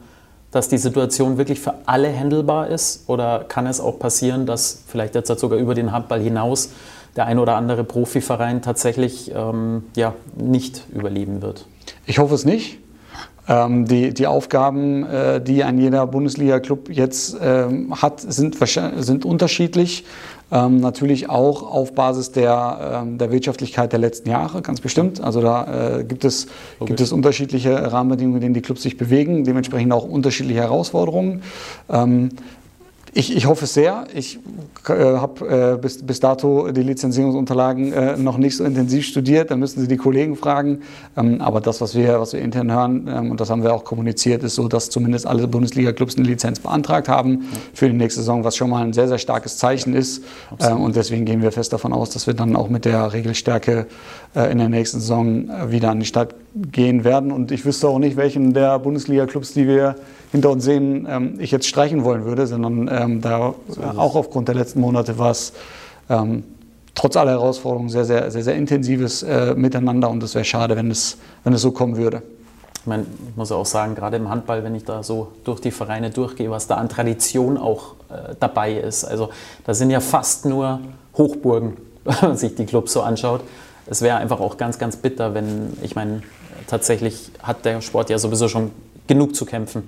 dass 0.51 0.69
die 0.69 0.79
Situation 0.79 1.37
wirklich 1.37 1.61
für 1.61 1.75
alle 1.87 2.13
handelbar 2.13 2.69
ist? 2.69 3.09
Oder 3.09 3.45
kann 3.47 3.67
es 3.67 3.81
auch 3.81 3.99
passieren, 3.99 4.47
dass 4.47 4.83
vielleicht 4.87 5.15
jetzt 5.15 5.29
sogar 5.39 5.59
über 5.59 5.75
den 5.75 5.93
Handball 5.93 6.21
hinaus 6.21 6.71
der 7.17 7.27
ein 7.27 7.39
oder 7.39 7.57
andere 7.57 7.85
Profiverein 7.85 8.63
tatsächlich 8.63 9.33
ähm, 9.35 9.85
ja, 9.97 10.15
nicht 10.37 10.87
überleben 10.93 11.43
wird. 11.43 11.67
Ich 12.07 12.19
hoffe 12.19 12.35
es 12.35 12.45
nicht. 12.45 12.79
Ähm, 13.49 13.87
die, 13.87 14.15
die 14.15 14.27
Aufgaben, 14.27 15.05
äh, 15.05 15.41
die 15.41 15.65
ein 15.65 15.79
jeder 15.79 16.07
Bundesliga-Club 16.07 16.89
jetzt 16.91 17.37
ähm, 17.43 18.01
hat, 18.01 18.21
sind, 18.21 18.57
sind 18.99 19.25
unterschiedlich. 19.25 20.05
Ähm, 20.53 20.79
natürlich 20.79 21.31
auch 21.31 21.63
auf 21.63 21.95
Basis 21.95 22.33
der, 22.33 23.03
ähm, 23.03 23.19
der 23.19 23.31
Wirtschaftlichkeit 23.31 23.93
der 23.93 24.01
letzten 24.01 24.31
Jahre, 24.31 24.63
ganz 24.63 24.81
bestimmt. 24.81 25.21
Also 25.21 25.41
da 25.41 25.99
äh, 25.99 26.05
gibt, 26.05 26.25
es, 26.25 26.49
gibt 26.85 27.01
es 27.01 27.13
unterschiedliche 27.13 27.93
Rahmenbedingungen, 27.93 28.37
in 28.37 28.43
denen 28.43 28.55
die 28.55 28.61
Clubs 28.61 28.83
sich 28.83 28.97
bewegen, 28.97 29.45
dementsprechend 29.45 29.93
auch 29.93 30.05
unterschiedliche 30.05 30.61
Herausforderungen. 30.61 31.43
Ähm, 31.89 32.31
ich, 33.13 33.37
ich 33.37 33.47
hoffe 33.47 33.67
sehr. 33.67 34.07
Ich 34.15 34.39
äh, 34.89 34.93
habe 34.93 35.75
äh, 35.75 35.79
bis, 35.81 36.03
bis 36.03 36.21
dato 36.21 36.71
die 36.71 36.83
Lizenzierungsunterlagen 36.83 37.93
äh, 37.93 38.17
noch 38.17 38.39
nicht 38.39 38.57
so 38.57 38.65
intensiv 38.65 39.05
studiert. 39.07 39.51
Da 39.51 39.57
müssen 39.57 39.81
Sie 39.81 39.89
die 39.89 39.97
Kollegen 39.97 40.37
fragen. 40.37 40.83
Ähm, 41.17 41.41
aber 41.41 41.61
das, 41.61 41.81
was 41.81 41.97
wir, 41.97 42.21
was 42.21 42.33
wir 42.33 42.41
intern 42.41 42.71
hören, 42.71 43.09
ähm, 43.09 43.31
und 43.33 43.41
das 43.41 43.51
haben 43.51 43.65
wir 43.65 43.75
auch 43.75 43.85
kommuniziert, 43.85 44.45
ist 44.45 44.55
so, 44.55 44.69
dass 44.69 44.91
zumindest 44.91 45.27
alle 45.27 45.49
Bundesliga-Clubs 45.49 46.17
eine 46.17 46.27
Lizenz 46.27 46.61
beantragt 46.61 47.09
haben 47.09 47.49
für 47.75 47.89
die 47.89 47.97
nächste 47.97 48.21
Saison, 48.21 48.45
was 48.45 48.57
schon 48.57 48.71
mal 48.71 48.85
ein 48.85 48.93
sehr, 48.93 49.09
sehr 49.09 49.19
starkes 49.19 49.59
Zeichen 49.59 49.95
ist. 49.95 50.23
Ähm, 50.61 50.81
und 50.81 50.95
deswegen 50.95 51.25
gehen 51.25 51.43
wir 51.43 51.51
fest 51.51 51.73
davon 51.73 51.93
aus, 51.93 52.11
dass 52.11 52.29
wir 52.29 52.35
dann 52.35 52.55
auch 52.55 52.69
mit 52.69 52.85
der 52.85 53.13
Regelstärke 53.13 53.87
äh, 54.37 54.53
in 54.53 54.59
der 54.59 54.69
nächsten 54.69 55.01
Saison 55.01 55.49
äh, 55.49 55.73
wieder 55.73 55.91
an 55.91 55.99
die 55.99 56.07
Stadt 56.07 56.37
gehen 56.55 57.03
werden. 57.03 57.33
Und 57.33 57.51
ich 57.51 57.65
wüsste 57.65 57.89
auch 57.89 57.99
nicht, 57.99 58.17
welchen 58.17 58.55
der 58.55 58.79
Bundesliga-Clubs, 58.79 59.53
die 59.53 59.67
wir 59.67 59.97
hinter 60.33 60.51
uns 60.51 60.65
sehen, 60.65 61.07
ähm, 61.09 61.35
ich 61.39 61.51
jetzt 61.51 61.67
streichen 61.67 62.05
wollen 62.05 62.25
würde, 62.25 62.47
sondern 62.47 62.89
ähm, 62.93 63.21
da 63.21 63.55
so 63.69 63.83
auch 63.83 64.15
aufgrund 64.15 64.49
der 64.49 64.55
letzten 64.55 64.81
Monate 64.81 65.19
war 65.19 65.31
es 65.31 65.53
ähm, 66.09 66.45
trotz 66.95 67.17
aller 67.17 67.33
Herausforderungen 67.33 67.89
sehr, 67.89 68.05
sehr, 68.05 68.31
sehr, 68.31 68.43
sehr 68.43 68.55
intensives 68.55 69.23
äh, 69.23 69.55
Miteinander 69.55 70.11
und 70.11 70.23
es 70.23 70.35
wäre 70.35 70.45
schade, 70.45 70.77
wenn 70.77 70.91
es, 70.91 71.19
wenn 71.45 71.53
es 71.53 71.63
so 71.63 71.73
kommen 71.73 71.97
würde. 71.97 72.23
Ich 72.81 72.87
meine, 72.87 73.05
ich 73.29 73.37
muss 73.37 73.53
auch 73.53 73.67
sagen, 73.67 73.95
gerade 73.95 74.17
im 74.17 74.31
Handball, 74.31 74.65
wenn 74.65 74.75
ich 74.75 74.85
da 74.85 75.03
so 75.03 75.33
durch 75.45 75.61
die 75.61 75.71
Vereine 75.71 76.11
durchgehe, 76.11 76.51
was 76.51 76.67
da 76.67 76.77
an 76.77 76.89
Tradition 76.89 77.59
auch 77.59 77.95
äh, 78.09 78.35
dabei 78.41 78.75
ist. 78.75 79.05
Also 79.05 79.31
da 79.65 79.75
sind 79.75 79.91
ja 79.91 80.01
fast 80.01 80.47
nur 80.47 80.81
Hochburgen, 81.17 81.77
wenn 82.05 82.17
man 82.23 82.37
sich 82.37 82.55
die 82.55 82.65
Clubs 82.65 82.93
so 82.93 83.03
anschaut. 83.03 83.43
Es 83.87 84.03
wäre 84.03 84.17
einfach 84.17 84.41
auch 84.41 84.57
ganz, 84.57 84.79
ganz 84.79 84.97
bitter, 84.97 85.35
wenn, 85.35 85.77
ich 85.83 85.95
meine, 85.95 86.23
tatsächlich 86.69 87.31
hat 87.43 87.65
der 87.65 87.81
Sport 87.81 88.09
ja 88.09 88.19
sowieso 88.19 88.49
schon 88.49 88.71
genug 89.07 89.35
zu 89.35 89.45
kämpfen 89.45 89.83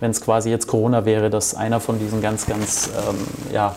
wenn 0.00 0.10
es 0.10 0.20
quasi 0.20 0.50
jetzt 0.50 0.66
Corona 0.66 1.04
wäre, 1.04 1.30
dass 1.30 1.54
einer 1.54 1.80
von 1.80 1.98
diesen 1.98 2.20
ganz, 2.20 2.46
ganz 2.46 2.90
ähm, 3.08 3.16
ja, 3.52 3.74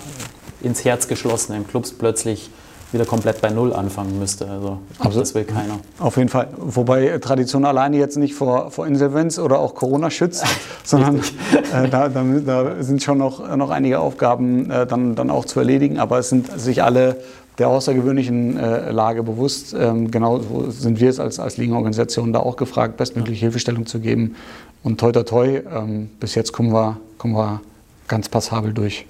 ins 0.62 0.84
Herz 0.84 1.08
geschlossenen 1.08 1.67
Clubs 1.67 1.93
plötzlich 1.93 2.49
wieder 2.91 3.05
komplett 3.05 3.39
bei 3.41 3.49
Null 3.49 3.73
anfangen 3.73 4.17
müsste. 4.17 4.49
Also 4.49 4.79
glaub, 4.99 5.13
das 5.13 5.36
will 5.36 5.43
keiner. 5.43 5.79
Auf 5.99 6.17
jeden 6.17 6.29
Fall. 6.29 6.47
Wobei 6.58 7.19
Tradition 7.19 7.65
alleine 7.65 7.97
jetzt 7.97 8.17
nicht 8.17 8.34
vor, 8.34 8.71
vor 8.71 8.88
Insolvenz 8.88 9.38
oder 9.38 9.60
auch 9.60 9.75
Corona 9.75 10.10
schützt, 10.10 10.43
sondern 10.84 11.19
äh, 11.19 11.88
da, 11.89 12.10
da, 12.10 12.23
da, 12.23 12.84
sind 12.84 13.03
schon 13.03 13.19
noch, 13.19 13.55
noch 13.55 13.69
einige 13.69 13.99
Aufgaben 13.99 14.71
äh, 14.71 14.88
dann, 14.88 15.15
dann 15.15 15.29
auch 15.29 15.45
zu 15.45 15.60
erledigen. 15.60 15.99
Aber 15.99 16.17
es 16.19 16.29
sind 16.29 16.60
sich 16.60 16.82
alle 16.82 17.17
der 17.60 17.67
außergewöhnlichen 17.67 18.58
äh, 18.58 18.91
Lage 18.91 19.21
bewusst. 19.21 19.75
Ähm, 19.77 20.10
genau 20.10 20.39
sind 20.69 20.99
wir 20.99 21.10
es 21.10 21.19
als, 21.19 21.39
als 21.39 21.58
Ligenorganisation 21.58 22.34
da 22.34 22.39
auch 22.39 22.55
gefragt, 22.55 22.97
bestmögliche 22.97 23.41
Hilfestellung 23.41 23.86
zu 23.86 23.99
geben. 23.99 24.36
Und 24.83 24.99
toi 24.99 25.11
toi 25.11 25.23
toi, 25.23 25.61
ähm, 25.71 26.09
bis 26.19 26.35
jetzt 26.35 26.51
kommen 26.53 26.71
wir, 26.71 26.97
kommen 27.17 27.35
wir 27.35 27.61
ganz 28.07 28.29
passabel 28.29 28.73
durch. 28.73 29.05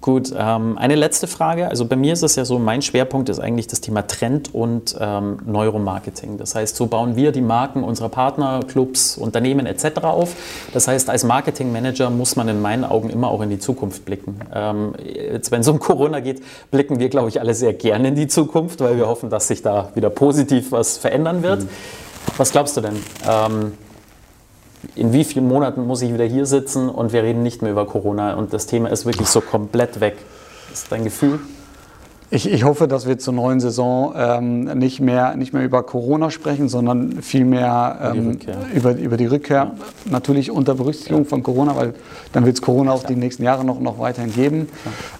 Gut, 0.00 0.32
ähm, 0.38 0.78
eine 0.78 0.94
letzte 0.94 1.26
Frage. 1.26 1.68
Also 1.68 1.84
bei 1.84 1.96
mir 1.96 2.12
ist 2.12 2.22
es 2.22 2.36
ja 2.36 2.44
so, 2.44 2.60
mein 2.60 2.82
Schwerpunkt 2.82 3.28
ist 3.28 3.40
eigentlich 3.40 3.66
das 3.66 3.80
Thema 3.80 4.06
Trend 4.06 4.54
und 4.54 4.96
ähm, 5.00 5.38
Neuromarketing. 5.44 6.38
Das 6.38 6.54
heißt, 6.54 6.76
so 6.76 6.86
bauen 6.86 7.16
wir 7.16 7.32
die 7.32 7.40
Marken 7.40 7.82
unserer 7.82 8.08
Partner, 8.08 8.60
Clubs, 8.66 9.18
Unternehmen 9.18 9.66
etc. 9.66 10.04
auf. 10.04 10.36
Das 10.72 10.86
heißt, 10.86 11.10
als 11.10 11.24
Marketingmanager 11.24 12.10
muss 12.10 12.36
man 12.36 12.46
in 12.46 12.62
meinen 12.62 12.84
Augen 12.84 13.10
immer 13.10 13.28
auch 13.28 13.40
in 13.40 13.50
die 13.50 13.58
Zukunft 13.58 14.04
blicken. 14.04 14.38
Ähm, 14.54 14.94
jetzt, 15.02 15.50
wenn 15.50 15.62
es 15.62 15.68
um 15.68 15.80
Corona 15.80 16.20
geht, 16.20 16.42
blicken 16.70 17.00
wir, 17.00 17.08
glaube 17.08 17.28
ich, 17.28 17.40
alle 17.40 17.54
sehr 17.54 17.72
gerne 17.72 18.08
in 18.08 18.14
die 18.14 18.28
Zukunft, 18.28 18.78
weil 18.78 18.96
wir 18.98 19.08
hoffen, 19.08 19.30
dass 19.30 19.48
sich 19.48 19.62
da 19.62 19.90
wieder 19.96 20.10
positiv 20.10 20.70
was 20.70 20.96
verändern 20.96 21.42
wird. 21.42 21.62
Mhm. 21.62 21.68
Was 22.36 22.52
glaubst 22.52 22.76
du 22.76 22.82
denn? 22.82 22.96
In 24.94 25.12
wie 25.12 25.24
vielen 25.24 25.48
Monaten 25.48 25.86
muss 25.86 26.02
ich 26.02 26.12
wieder 26.12 26.24
hier 26.24 26.46
sitzen 26.46 26.88
und 26.88 27.12
wir 27.12 27.22
reden 27.22 27.42
nicht 27.42 27.62
mehr 27.62 27.72
über 27.72 27.86
Corona 27.86 28.34
und 28.34 28.52
das 28.52 28.66
Thema 28.66 28.90
ist 28.90 29.06
wirklich 29.06 29.28
so 29.28 29.40
komplett 29.40 30.00
weg. 30.00 30.16
Das 30.70 30.82
ist 30.82 30.92
dein 30.92 31.04
Gefühl? 31.04 31.40
Ich, 32.30 32.50
ich 32.50 32.64
hoffe, 32.64 32.88
dass 32.88 33.08
wir 33.08 33.18
zur 33.18 33.32
neuen 33.32 33.58
Saison 33.58 34.12
ähm, 34.14 34.64
nicht, 34.64 35.00
mehr, 35.00 35.34
nicht 35.34 35.54
mehr 35.54 35.64
über 35.64 35.82
Corona 35.82 36.30
sprechen, 36.30 36.68
sondern 36.68 37.22
vielmehr 37.22 38.12
ähm, 38.14 38.38
über, 38.74 38.94
über 38.96 39.16
die 39.16 39.24
Rückkehr. 39.24 39.56
Ja. 39.56 39.74
Natürlich 40.10 40.50
unter 40.50 40.74
Berücksichtigung 40.74 41.22
ja. 41.22 41.28
von 41.28 41.42
Corona, 41.42 41.74
weil 41.74 41.94
dann 42.32 42.44
wird 42.44 42.56
es 42.56 42.62
Corona 42.62 42.92
auch 42.92 43.02
die 43.02 43.16
nächsten 43.16 43.44
Jahre 43.44 43.64
noch, 43.64 43.80
noch 43.80 43.98
weiterhin 43.98 44.34
geben. 44.34 44.68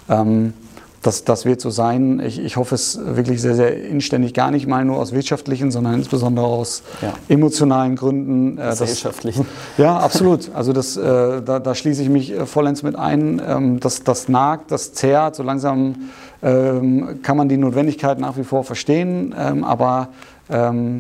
Ja. 0.09 0.21
Ähm, 0.21 0.53
das, 1.03 1.25
das 1.25 1.45
wird 1.45 1.61
so 1.61 1.71
sein. 1.71 2.21
Ich, 2.21 2.41
ich 2.41 2.57
hoffe 2.57 2.75
es 2.75 2.99
wirklich 3.03 3.41
sehr, 3.41 3.55
sehr 3.55 3.85
inständig, 3.85 4.35
gar 4.35 4.51
nicht 4.51 4.67
mal 4.67 4.85
nur 4.85 4.99
aus 4.99 5.13
wirtschaftlichen, 5.13 5.71
sondern 5.71 5.95
insbesondere 5.95 6.47
aus 6.47 6.83
ja. 7.01 7.13
emotionalen 7.29 7.95
Gründen. 7.95 8.59
Äh, 8.59 8.71
Gesellschaftlichen. 8.71 9.47
Das, 9.77 9.85
ja, 9.85 9.97
absolut. 9.97 10.51
Also 10.55 10.73
das, 10.73 10.97
äh, 10.97 11.43
da, 11.43 11.61
da, 11.61 11.75
schließe 11.75 12.03
ich 12.03 12.09
mich 12.09 12.33
äh, 12.33 12.47
vollends 12.47 12.83
mit 12.83 12.97
ein. 12.97 13.41
Ähm, 13.47 13.81
das, 13.81 14.03
das 14.03 14.29
nagt, 14.29 14.73
das 14.73 14.93
zehrt. 14.93 15.37
So 15.37 15.45
langsam 15.45 16.11
ähm, 16.43 17.21
kann 17.23 17.37
man 17.37 17.49
die 17.49 17.57
Notwendigkeit 17.57 18.19
nach 18.19 18.37
wie 18.37 18.45
vor 18.45 18.65
verstehen. 18.65 19.35
Ähm, 19.39 19.63
aber 19.63 20.09
ähm, 20.51 20.99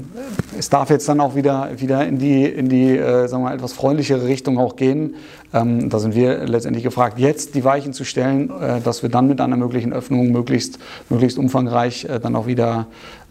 es 0.58 0.68
darf 0.68 0.90
jetzt 0.90 1.08
dann 1.08 1.20
auch 1.20 1.34
wieder, 1.34 1.70
wieder 1.76 2.06
in 2.06 2.18
die, 2.18 2.44
in 2.44 2.68
die 2.68 2.96
äh, 2.96 3.26
sagen 3.28 3.42
wir 3.42 3.50
mal, 3.50 3.54
etwas 3.54 3.72
freundlichere 3.72 4.26
Richtung 4.26 4.58
auch 4.58 4.76
gehen. 4.76 5.14
Ähm, 5.54 5.88
da 5.88 5.98
sind 5.98 6.14
wir 6.14 6.46
letztendlich 6.46 6.84
gefragt, 6.84 7.18
jetzt 7.18 7.54
die 7.54 7.64
Weichen 7.64 7.92
zu 7.92 8.04
stellen, 8.04 8.50
äh, 8.60 8.80
dass 8.80 9.02
wir 9.02 9.08
dann 9.08 9.26
mit 9.26 9.40
einer 9.40 9.56
möglichen 9.56 9.92
Öffnung 9.92 10.30
möglichst, 10.30 10.78
möglichst 11.08 11.38
umfangreich 11.38 12.04
äh, 12.04 12.20
dann 12.20 12.36
auch 12.36 12.46
wieder 12.46 12.86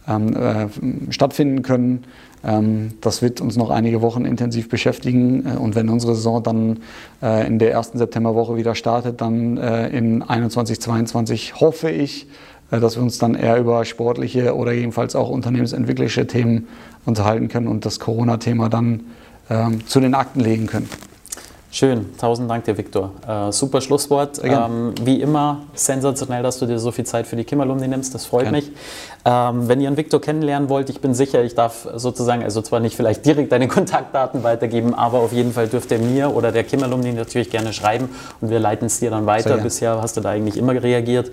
ähm, 0.08 0.36
äh, 0.36 1.12
stattfinden 1.12 1.62
können. 1.62 2.06
Ähm, 2.43 2.93
das 3.01 3.21
wird 3.21 3.41
uns 3.41 3.58
noch 3.58 3.69
einige 3.69 4.01
Wochen 4.01 4.25
intensiv 4.25 4.69
beschäftigen. 4.69 5.45
Äh, 5.45 5.58
und 5.58 5.75
wenn 5.75 5.89
unsere 5.89 6.15
Saison 6.15 6.41
dann 6.41 6.80
äh, 7.21 7.45
in 7.45 7.60
der 7.60 7.71
ersten 7.71 7.97
Septemberwoche 7.97 8.56
wieder 8.56 8.73
startet, 8.73 9.21
dann 9.21 9.58
in 9.58 10.21
2021, 10.21 10.80
2022 10.80 11.62
hoffe 11.62 11.89
ich, 11.89 12.27
dass 12.69 12.95
wir 12.95 13.03
uns 13.03 13.17
dann 13.17 13.36
eher 13.36 13.58
über 13.58 13.86
sportliche 13.86 14.56
oder 14.56 14.73
jedenfalls 14.73 15.15
auch 15.15 15.30
unternehmensentwicklerische 15.30 16.27
Themen 16.27 16.67
unterhalten 17.06 17.47
können 17.47 17.67
und 17.67 17.86
das 17.86 17.99
Corona-Thema 17.99 18.69
dann 18.69 19.06
ähm, 19.49 19.86
zu 19.88 19.99
den 19.99 20.13
Akten 20.13 20.41
legen 20.41 20.67
können. 20.67 20.89
Schön, 21.69 22.17
tausend 22.17 22.49
Dank 22.49 22.63
dir, 22.63 22.77
Viktor. 22.77 23.12
Äh, 23.27 23.51
super 23.51 23.82
Schlusswort. 23.82 24.39
Ähm, 24.41 24.95
wie 25.03 25.21
immer 25.21 25.63
sensationell, 25.75 26.41
dass 26.41 26.60
du 26.60 26.65
dir 26.65 26.80
so 26.80 26.91
viel 26.91 27.06
Zeit 27.06 27.27
für 27.27 27.36
die 27.36 27.43
Kimmerlumni 27.43 27.88
nimmst. 27.88 28.15
Das 28.15 28.25
freut 28.25 28.43
Gerne. 28.43 28.58
mich. 28.58 28.71
Ähm, 29.30 29.68
wenn 29.68 29.82
ihr 29.82 29.88
einen 29.88 29.98
Viktor 29.98 30.22
kennenlernen 30.22 30.70
wollt, 30.70 30.90
ich 30.90 31.02
bin 31.02 31.13
sicher, 31.13 31.44
ich 31.44 31.54
darf 31.54 31.86
sozusagen, 31.96 32.44
also 32.44 32.62
zwar 32.62 32.80
nicht 32.80 32.96
vielleicht 32.96 33.26
direkt 33.26 33.52
deine 33.52 33.68
Kontaktdaten 33.68 34.42
weitergeben, 34.44 34.94
aber 34.96 35.20
auf 35.20 35.34
jeden 35.34 35.52
Fall 35.52 35.68
dürft 35.68 35.92
ihr 35.92 36.00
mir 36.00 36.34
oder 36.34 36.54
der 36.54 36.63
Kimmerlumni 36.63 37.12
natürlich 37.12 37.50
gerne 37.50 37.74
schreiben 37.74 38.08
und 38.40 38.50
wir 38.50 38.60
leiten 38.62 38.86
es 38.86 39.02
dir 39.02 39.10
dann 39.10 39.26
weiter. 39.26 39.58
Bisher 39.58 40.02
hast 40.02 40.16
du 40.16 40.22
da 40.22 40.30
eigentlich 40.30 40.56
immer 40.56 40.82
reagiert. 40.82 41.30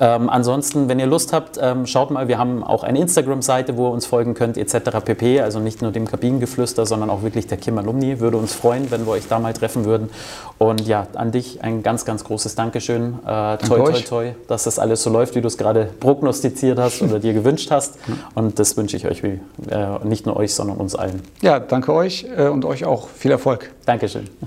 Ähm, 0.00 0.28
ansonsten, 0.28 0.88
wenn 0.88 0.98
ihr 0.98 1.06
Lust 1.06 1.32
habt, 1.32 1.58
ähm, 1.60 1.86
schaut 1.86 2.10
mal, 2.10 2.26
wir 2.26 2.38
haben 2.38 2.64
auch 2.64 2.82
eine 2.82 2.98
Instagram-Seite, 2.98 3.76
wo 3.76 3.88
ihr 3.88 3.92
uns 3.92 4.06
folgen 4.06 4.34
könnt, 4.34 4.56
etc. 4.56 5.00
pp. 5.04 5.40
Also 5.40 5.60
nicht 5.60 5.82
nur 5.82 5.92
dem 5.92 6.08
Kabinengeflüster, 6.08 6.84
sondern 6.84 7.10
auch 7.10 7.22
wirklich 7.22 7.46
der 7.46 7.58
Kimmerlumni. 7.58 8.18
Würde 8.18 8.36
uns 8.36 8.54
freuen, 8.54 8.90
wenn 8.90 9.06
wir 9.06 9.12
euch 9.12 9.28
da 9.28 9.38
mal 9.38 9.52
treffen 9.52 9.84
würden. 9.84 10.10
Und 10.58 10.86
ja, 10.86 11.06
an 11.14 11.30
dich 11.30 11.62
ein 11.62 11.82
ganz, 11.82 12.04
ganz 12.04 12.24
großes 12.24 12.56
Dankeschön. 12.56 13.18
Äh, 13.24 13.58
toi, 13.58 13.58
toi, 13.58 13.92
toi, 14.00 14.32
dass 14.48 14.64
das 14.64 14.78
alles 14.78 15.02
so 15.02 15.10
läuft, 15.10 15.36
wie 15.36 15.40
du 15.40 15.48
es 15.48 15.58
gerade 15.58 15.88
prognostiziert 16.00 16.78
hast 16.78 17.02
oder 17.02 17.20
dir 17.20 17.33
gewünscht 17.34 17.70
hast. 17.70 17.98
Und 18.34 18.58
das 18.58 18.76
wünsche 18.76 18.96
ich 18.96 19.06
euch, 19.06 19.22
wie, 19.22 19.40
äh, 19.68 20.04
nicht 20.04 20.24
nur 20.26 20.36
euch, 20.36 20.54
sondern 20.54 20.78
uns 20.78 20.94
allen. 20.94 21.22
Ja, 21.42 21.60
danke 21.60 21.92
euch 21.92 22.26
äh, 22.36 22.48
und 22.48 22.64
euch 22.64 22.84
auch 22.84 23.08
viel 23.08 23.30
Erfolg. 23.30 23.70
Dankeschön. 23.84 24.30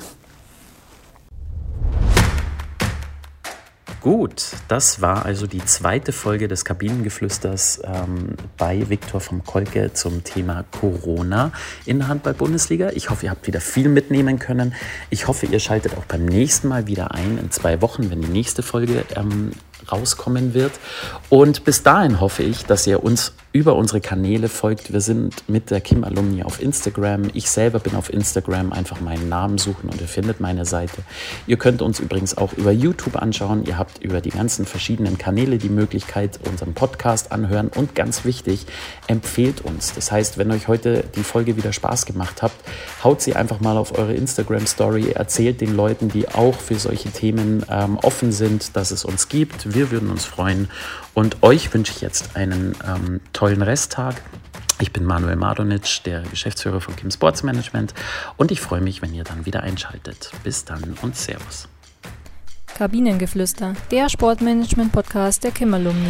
Gut, 4.07 4.51
das 4.69 5.01
war 5.01 5.25
also 5.25 5.47
die 5.47 5.65
zweite 5.65 6.13
Folge 6.13 6.47
des 6.47 6.63
Kabinengeflüsters 6.63 7.81
ähm, 7.83 8.37
bei 8.57 8.87
Viktor 8.89 9.19
vom 9.19 9.43
Kolke 9.43 9.91
zum 9.91 10.23
Thema 10.23 10.63
Corona 10.79 11.51
in 11.85 11.99
der 11.99 12.07
Handball-Bundesliga. 12.07 12.91
Ich 12.93 13.09
hoffe, 13.09 13.25
ihr 13.25 13.31
habt 13.31 13.47
wieder 13.47 13.59
viel 13.59 13.89
mitnehmen 13.89 14.39
können. 14.39 14.75
Ich 15.09 15.27
hoffe, 15.27 15.47
ihr 15.47 15.59
schaltet 15.59 15.97
auch 15.97 16.05
beim 16.05 16.23
nächsten 16.23 16.69
Mal 16.69 16.87
wieder 16.87 17.11
ein, 17.11 17.37
in 17.37 17.51
zwei 17.51 17.81
Wochen, 17.81 18.09
wenn 18.09 18.21
die 18.21 18.29
nächste 18.29 18.63
Folge 18.63 19.03
ähm, 19.17 19.51
rauskommen 19.91 20.53
wird. 20.53 20.73
Und 21.29 21.63
bis 21.63 21.83
dahin 21.83 22.19
hoffe 22.19 22.43
ich, 22.43 22.65
dass 22.65 22.87
ihr 22.87 23.03
uns 23.03 23.33
über 23.57 23.75
unsere 23.75 24.01
Kanäle 24.01 24.49
folgt. 24.49 24.93
Wir 24.93 25.01
sind 25.01 25.49
mit 25.49 25.71
der 25.71 25.81
Kim 25.81 26.03
Alumni 26.03 26.43
auf 26.43 26.61
Instagram. 26.61 27.31
Ich 27.33 27.49
selber 27.49 27.79
bin 27.79 27.95
auf 27.95 28.13
Instagram. 28.13 28.71
Einfach 28.71 29.01
meinen 29.01 29.29
Namen 29.29 29.57
suchen 29.57 29.89
und 29.89 29.99
ihr 29.99 30.07
findet 30.07 30.39
meine 30.39 30.63
Seite. 30.65 31.01
Ihr 31.47 31.57
könnt 31.57 31.81
uns 31.81 31.99
übrigens 31.99 32.37
auch 32.37 32.53
über 32.53 32.71
YouTube 32.71 33.15
anschauen. 33.15 33.65
Ihr 33.65 33.79
habt 33.79 34.03
über 34.03 34.21
die 34.21 34.29
ganzen 34.29 34.67
verschiedenen 34.67 35.17
Kanäle 35.17 35.57
die 35.57 35.69
Möglichkeit, 35.69 36.39
unseren 36.47 36.75
Podcast 36.75 37.31
anhören. 37.31 37.69
Und 37.69 37.95
ganz 37.95 38.25
wichtig, 38.25 38.67
empfehlt 39.07 39.61
uns. 39.61 39.91
Das 39.95 40.11
heißt, 40.11 40.37
wenn 40.37 40.51
euch 40.51 40.67
heute 40.67 41.05
die 41.15 41.23
Folge 41.23 41.57
wieder 41.57 41.73
Spaß 41.73 42.05
gemacht 42.05 42.43
habt, 42.43 42.57
haut 43.03 43.21
sie 43.21 43.35
einfach 43.35 43.59
mal 43.59 43.77
auf 43.77 43.97
eure 43.97 44.13
Instagram 44.13 44.67
Story. 44.67 45.11
Erzählt 45.15 45.61
den 45.61 45.75
Leuten, 45.75 46.09
die 46.09 46.29
auch 46.29 46.59
für 46.59 46.75
solche 46.75 47.09
Themen 47.09 47.65
ähm, 47.71 47.97
offen 48.03 48.31
sind, 48.31 48.75
dass 48.75 48.91
es 48.91 49.03
uns 49.03 49.29
gibt. 49.29 49.73
Wir 49.77 49.91
würden 49.91 50.09
uns 50.09 50.25
freuen. 50.25 50.69
Und 51.13 51.43
euch 51.43 51.71
wünsche 51.71 51.91
ich 51.91 52.01
jetzt 52.01 52.35
einen 52.35 52.75
ähm, 52.83 53.21
tollen 53.31 53.61
Resttag. 53.61 54.15
Ich 54.79 54.91
bin 54.91 55.05
Manuel 55.05 55.35
Mardonic, 55.35 56.03
der 56.03 56.21
Geschäftsführer 56.21 56.81
von 56.81 56.95
Kim 56.95 57.11
Sports 57.11 57.43
Management 57.43 57.93
und 58.37 58.51
ich 58.51 58.59
freue 58.59 58.81
mich, 58.81 59.03
wenn 59.03 59.13
ihr 59.13 59.23
dann 59.23 59.45
wieder 59.45 59.61
einschaltet. 59.61 60.31
Bis 60.43 60.65
dann 60.65 60.97
und 61.03 61.15
Servus. 61.15 61.67
Kabinengeflüster, 62.75 63.75
der 63.91 64.09
Sportmanagement-Podcast 64.09 65.43
der 65.43 65.51
Kim 65.51 65.71
Alumni. 65.75 66.09